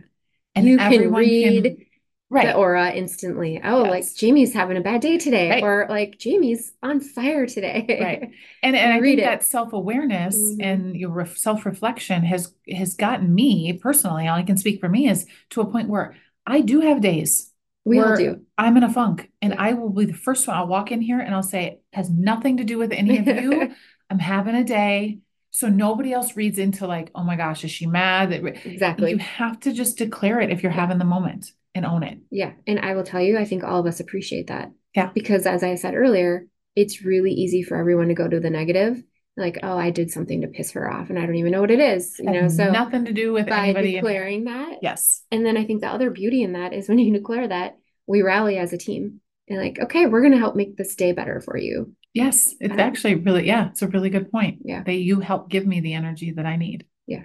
And 0.53 0.67
you 0.67 0.77
can 0.77 1.11
read 1.11 1.63
can, 1.63 1.85
right. 2.29 2.47
the 2.47 2.55
aura 2.55 2.91
instantly. 2.91 3.59
Oh, 3.63 3.83
yes. 3.83 3.89
like 3.89 4.15
Jamie's 4.15 4.53
having 4.53 4.77
a 4.77 4.81
bad 4.81 5.01
day 5.01 5.17
today, 5.17 5.49
right. 5.49 5.63
or 5.63 5.87
like 5.89 6.17
Jamie's 6.17 6.71
on 6.81 6.99
fire 6.99 7.45
today. 7.45 7.85
right. 8.01 8.31
And 8.63 8.75
and 8.75 8.93
I 8.93 9.01
think 9.01 9.19
it. 9.19 9.23
that 9.23 9.43
self 9.43 9.73
awareness 9.73 10.37
mm-hmm. 10.37 10.61
and 10.61 10.95
your 10.95 11.25
self 11.25 11.65
reflection 11.65 12.23
has 12.23 12.53
has 12.71 12.95
gotten 12.95 13.33
me 13.33 13.73
personally. 13.73 14.27
All 14.27 14.37
I 14.37 14.43
can 14.43 14.57
speak 14.57 14.79
for 14.79 14.89
me 14.89 15.09
is 15.09 15.25
to 15.51 15.61
a 15.61 15.65
point 15.65 15.89
where 15.89 16.15
I 16.45 16.61
do 16.61 16.81
have 16.81 17.01
days. 17.01 17.51
We 17.85 17.99
all 17.99 18.15
do. 18.15 18.41
I'm 18.57 18.77
in 18.77 18.83
a 18.83 18.91
funk, 18.91 19.31
and. 19.41 19.53
I 19.53 19.73
will 19.73 19.89
be 19.89 20.05
the 20.05 20.13
first 20.13 20.47
one. 20.47 20.57
I'll 20.57 20.67
walk 20.67 20.91
in 20.91 21.01
here 21.01 21.19
and 21.19 21.33
I'll 21.33 21.43
say, 21.43 21.65
it 21.65 21.83
has 21.93 22.09
nothing 22.09 22.57
to 22.57 22.63
do 22.63 22.77
with 22.77 22.91
any 22.91 23.19
of 23.19 23.27
you. 23.27 23.73
I'm 24.09 24.19
having 24.19 24.55
a 24.55 24.63
day. 24.63 25.19
So 25.51 25.69
nobody 25.69 26.11
else 26.11 26.35
reads 26.35 26.59
into 26.59 26.85
like, 26.85 27.11
oh 27.15 27.23
my 27.23 27.35
gosh, 27.37 27.63
is 27.63 27.71
she 27.71 27.85
mad? 27.85 28.33
Exactly. 28.33 29.11
You 29.11 29.17
have 29.19 29.59
to 29.61 29.71
just 29.71 29.97
declare 29.97 30.41
it 30.41 30.51
if 30.51 30.61
you're 30.61 30.71
having 30.71 30.97
the 30.97 31.05
moment 31.05 31.51
and 31.73 31.85
own 31.85 32.03
it. 32.03 32.19
Yeah. 32.29 32.51
And 32.67 32.79
I 32.79 32.93
will 32.93 33.03
tell 33.03 33.21
you, 33.21 33.37
I 33.37 33.45
think 33.45 33.63
all 33.63 33.79
of 33.79 33.85
us 33.85 34.01
appreciate 34.01 34.47
that. 34.47 34.71
Yeah. 34.95 35.11
Because 35.13 35.45
as 35.45 35.63
I 35.63 35.75
said 35.75 35.95
earlier, 35.95 36.47
it's 36.75 37.03
really 37.03 37.31
easy 37.31 37.63
for 37.63 37.77
everyone 37.77 38.09
to 38.09 38.13
go 38.13 38.27
to 38.27 38.39
the 38.39 38.49
negative. 38.49 39.01
Like, 39.37 39.59
oh, 39.63 39.77
I 39.77 39.89
did 39.89 40.11
something 40.11 40.41
to 40.41 40.47
piss 40.47 40.71
her 40.71 40.89
off 40.89 41.09
and 41.09 41.19
I 41.19 41.25
don't 41.25 41.35
even 41.35 41.51
know 41.51 41.61
what 41.61 41.71
it 41.71 41.79
is. 41.79 42.17
You 42.19 42.31
know, 42.31 42.47
so 42.47 42.71
nothing 42.71 43.05
to 43.05 43.11
do 43.13 43.33
with 43.33 43.47
by 43.47 43.73
declaring 43.73 44.39
in- 44.39 44.45
that. 44.45 44.79
Yes. 44.81 45.23
And 45.31 45.45
then 45.45 45.57
I 45.57 45.65
think 45.65 45.81
the 45.81 45.89
other 45.89 46.09
beauty 46.09 46.41
in 46.41 46.53
that 46.53 46.73
is 46.73 46.87
when 46.87 46.99
you 46.99 47.11
declare 47.11 47.47
that, 47.47 47.77
we 48.07 48.21
rally 48.21 48.57
as 48.57 48.71
a 48.71 48.77
team 48.77 49.19
and 49.49 49.59
like, 49.59 49.79
okay, 49.79 50.05
we're 50.05 50.21
gonna 50.21 50.37
help 50.37 50.55
make 50.55 50.77
this 50.77 50.95
day 50.95 51.11
better 51.11 51.41
for 51.41 51.57
you. 51.57 51.93
Yes. 52.13 52.55
It's 52.61 52.73
um, 52.73 52.79
actually 52.79 53.15
really, 53.15 53.45
yeah, 53.45 53.69
it's 53.69 53.81
a 53.81 53.87
really 53.87 54.09
good 54.09 54.31
point. 54.31 54.59
Yeah. 54.63 54.83
That 54.83 54.93
you 54.93 55.19
help 55.19 55.49
give 55.49 55.65
me 55.65 55.81
the 55.81 55.95
energy 55.95 56.31
that 56.31 56.45
I 56.45 56.55
need. 56.55 56.85
Yeah. 57.05 57.23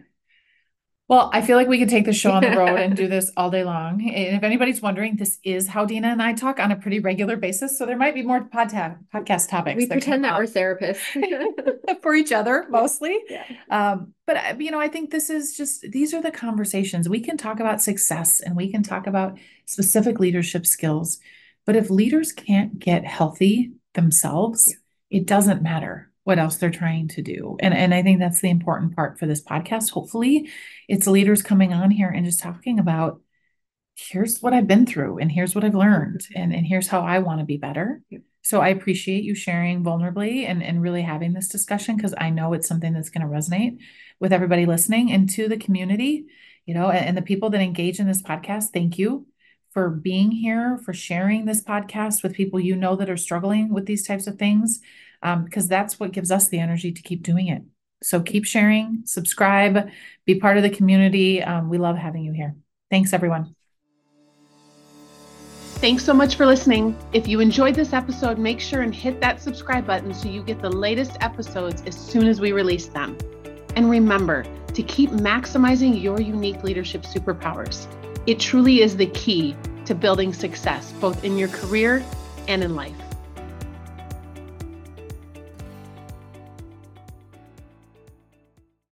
Well, 1.11 1.29
I 1.33 1.43
feel 1.43 1.57
like 1.57 1.67
we 1.67 1.81
could 1.81 1.89
take 1.89 2.05
the 2.05 2.13
show 2.13 2.31
on 2.31 2.45
the 2.45 2.51
road 2.57 2.79
and 2.79 2.97
do 2.97 3.09
this 3.09 3.33
all 3.37 3.51
day 3.51 3.65
long. 3.65 4.01
And 4.01 4.37
if 4.37 4.45
anybody's 4.45 4.81
wondering, 4.81 5.17
this 5.17 5.41
is 5.43 5.67
how 5.67 5.85
Dena 5.85 6.07
and 6.07 6.23
I 6.23 6.35
talk 6.35 6.61
on 6.61 6.71
a 6.71 6.77
pretty 6.77 7.01
regular 7.01 7.37
basis. 7.37 7.77
So 7.77 7.85
there 7.85 7.97
might 7.97 8.15
be 8.15 8.23
more 8.23 8.45
podta- 8.45 8.97
podcast 9.13 9.49
topics. 9.49 9.77
We 9.77 9.87
that 9.87 9.95
pretend 9.95 10.23
that 10.23 10.39
we're 10.39 10.45
therapists 10.45 11.99
for 12.03 12.15
each 12.15 12.31
other 12.31 12.67
mostly. 12.71 13.19
Yeah. 13.29 13.45
Um, 13.71 14.15
but 14.25 14.37
uh, 14.37 14.55
you 14.61 14.71
know, 14.71 14.79
I 14.79 14.87
think 14.87 15.11
this 15.11 15.31
is 15.31 15.57
just 15.57 15.85
these 15.91 16.15
are 16.15 16.23
the 16.23 16.31
conversations 16.31 17.09
we 17.09 17.19
can 17.19 17.37
talk 17.37 17.59
about 17.59 17.83
success 17.83 18.39
and 18.39 18.55
we 18.55 18.71
can 18.71 18.85
talk 18.85 19.09
about 19.09 19.37
specific 19.67 20.21
leadership 20.21 20.65
skills. 20.65 21.19
But 21.67 21.75
if 21.75 21.91
leaders 21.91 22.31
can't 22.31 22.79
get 22.79 23.05
healthy 23.05 23.73
themselves, 23.95 24.69
yeah. 25.11 25.19
it 25.19 25.27
doesn't 25.27 25.61
matter 25.61 26.10
what 26.25 26.39
else 26.39 26.57
they're 26.57 26.71
trying 26.71 27.09
to 27.09 27.23
do. 27.23 27.57
And 27.61 27.75
and 27.75 27.95
I 27.95 28.03
think 28.03 28.19
that's 28.19 28.41
the 28.41 28.51
important 28.51 28.95
part 28.95 29.19
for 29.19 29.27
this 29.27 29.43
podcast. 29.43 29.91
Hopefully, 29.91 30.51
it's 30.89 31.07
leaders 31.07 31.43
coming 31.43 31.73
on 31.73 31.91
here 31.91 32.09
and 32.09 32.25
just 32.25 32.41
talking 32.41 32.79
about 32.79 33.21
here's 33.97 34.41
what 34.41 34.53
I've 34.53 34.67
been 34.67 34.87
through 34.87 35.19
and 35.19 35.31
here's 35.31 35.55
what 35.55 35.65
I've 35.65 35.75
learned 35.75 36.27
and, 36.35 36.55
and 36.55 36.67
here's 36.67 36.89
how 36.89 37.03
I 37.03 37.19
want 37.19 37.41
to 37.41 37.45
be 37.45 37.59
better. 37.59 38.03
So 38.43 38.61
I 38.61 38.69
appreciate 38.69 39.25
you 39.25 39.35
sharing 39.35 39.85
vulnerably 39.85 40.47
and, 40.47 40.63
and 40.63 40.81
really 40.81 41.03
having 41.03 41.35
this 41.35 41.49
discussion 41.49 41.97
because 41.97 42.15
I 42.17 42.31
know 42.31 42.53
it's 42.55 42.67
something 42.67 42.93
that's 42.93 43.11
going 43.11 43.27
to 43.27 43.33
resonate 43.33 43.79
with 44.19 44.33
everybody 44.33 44.65
listening 44.65 45.13
and 45.13 45.29
to 45.31 45.49
the 45.49 45.59
community, 45.59 46.27
you 46.65 46.75
know, 46.75 46.91
and, 46.91 47.09
and 47.09 47.17
the 47.17 47.23
people 47.23 47.51
that 47.51 47.61
engage 47.61 48.01
in 48.01 48.07
this 48.07 48.23
podcast. 48.23 48.71
Thank 48.73 48.99
you 48.99 49.27
for 49.73 49.91
being 49.91 50.31
here, 50.31 50.79
for 50.85 50.93
sharing 50.93 51.45
this 51.45 51.63
podcast 51.63 52.23
with 52.23 52.35
people 52.35 52.59
you 52.59 52.77
know 52.77 52.97
that 52.97 53.11
are 53.11 53.17
struggling 53.17 53.73
with 53.73 53.87
these 53.87 54.07
types 54.07 54.27
of 54.27 54.39
things 54.39 54.81
um, 55.23 55.45
because 55.45 55.69
that's 55.69 56.01
what 56.01 56.13
gives 56.13 56.31
us 56.31 56.49
the 56.49 56.59
energy 56.59 56.93
to 56.93 57.03
keep 57.03 57.23
doing 57.23 57.49
it. 57.49 57.63
So 58.03 58.21
keep 58.21 58.47
sharing, 58.47 59.03
subscribe, 59.05 59.91
be 60.25 60.37
part 60.37 60.57
of 60.57 60.63
the 60.63 60.71
community. 60.71 61.43
Um, 61.43 61.69
we 61.69 61.79
love 61.79 61.97
having 61.97 62.25
you 62.25 62.33
here. 62.33 62.55
Thanks, 62.91 63.13
everyone. 63.13 63.55
Thanks 65.81 66.05
so 66.05 66.13
much 66.13 66.37
for 66.37 66.45
listening. 66.45 66.97
If 67.13 67.27
you 67.27 67.41
enjoyed 67.41 67.75
this 67.75 67.93
episode, 67.95 68.39
make 68.39 68.61
sure 68.61 68.83
and 68.83 68.95
hit 68.95 69.21
that 69.23 69.41
subscribe 69.41 69.87
button 69.87 70.13
so 70.13 70.29
you 70.29 70.43
get 70.43 70.61
the 70.61 70.71
latest 70.71 71.13
episodes 71.21 71.83
as 71.87 71.95
soon 71.95 72.27
as 72.27 72.41
we 72.41 72.53
release 72.53 72.87
them. 72.87 73.17
And 73.77 73.89
remember 73.89 74.45
to 74.75 74.83
keep 74.83 75.11
maximizing 75.11 76.03
your 76.03 76.21
unique 76.21 76.63
leadership 76.63 77.03
superpowers. 77.03 77.87
It 78.27 78.39
truly 78.39 78.83
is 78.83 78.97
the 78.97 79.07
key 79.07 79.57
to 79.87 79.95
building 79.95 80.33
success, 80.33 80.93
both 81.01 81.25
in 81.25 81.39
your 81.39 81.49
career 81.49 82.05
and 82.47 82.63
in 82.63 82.77
life. 82.77 83.10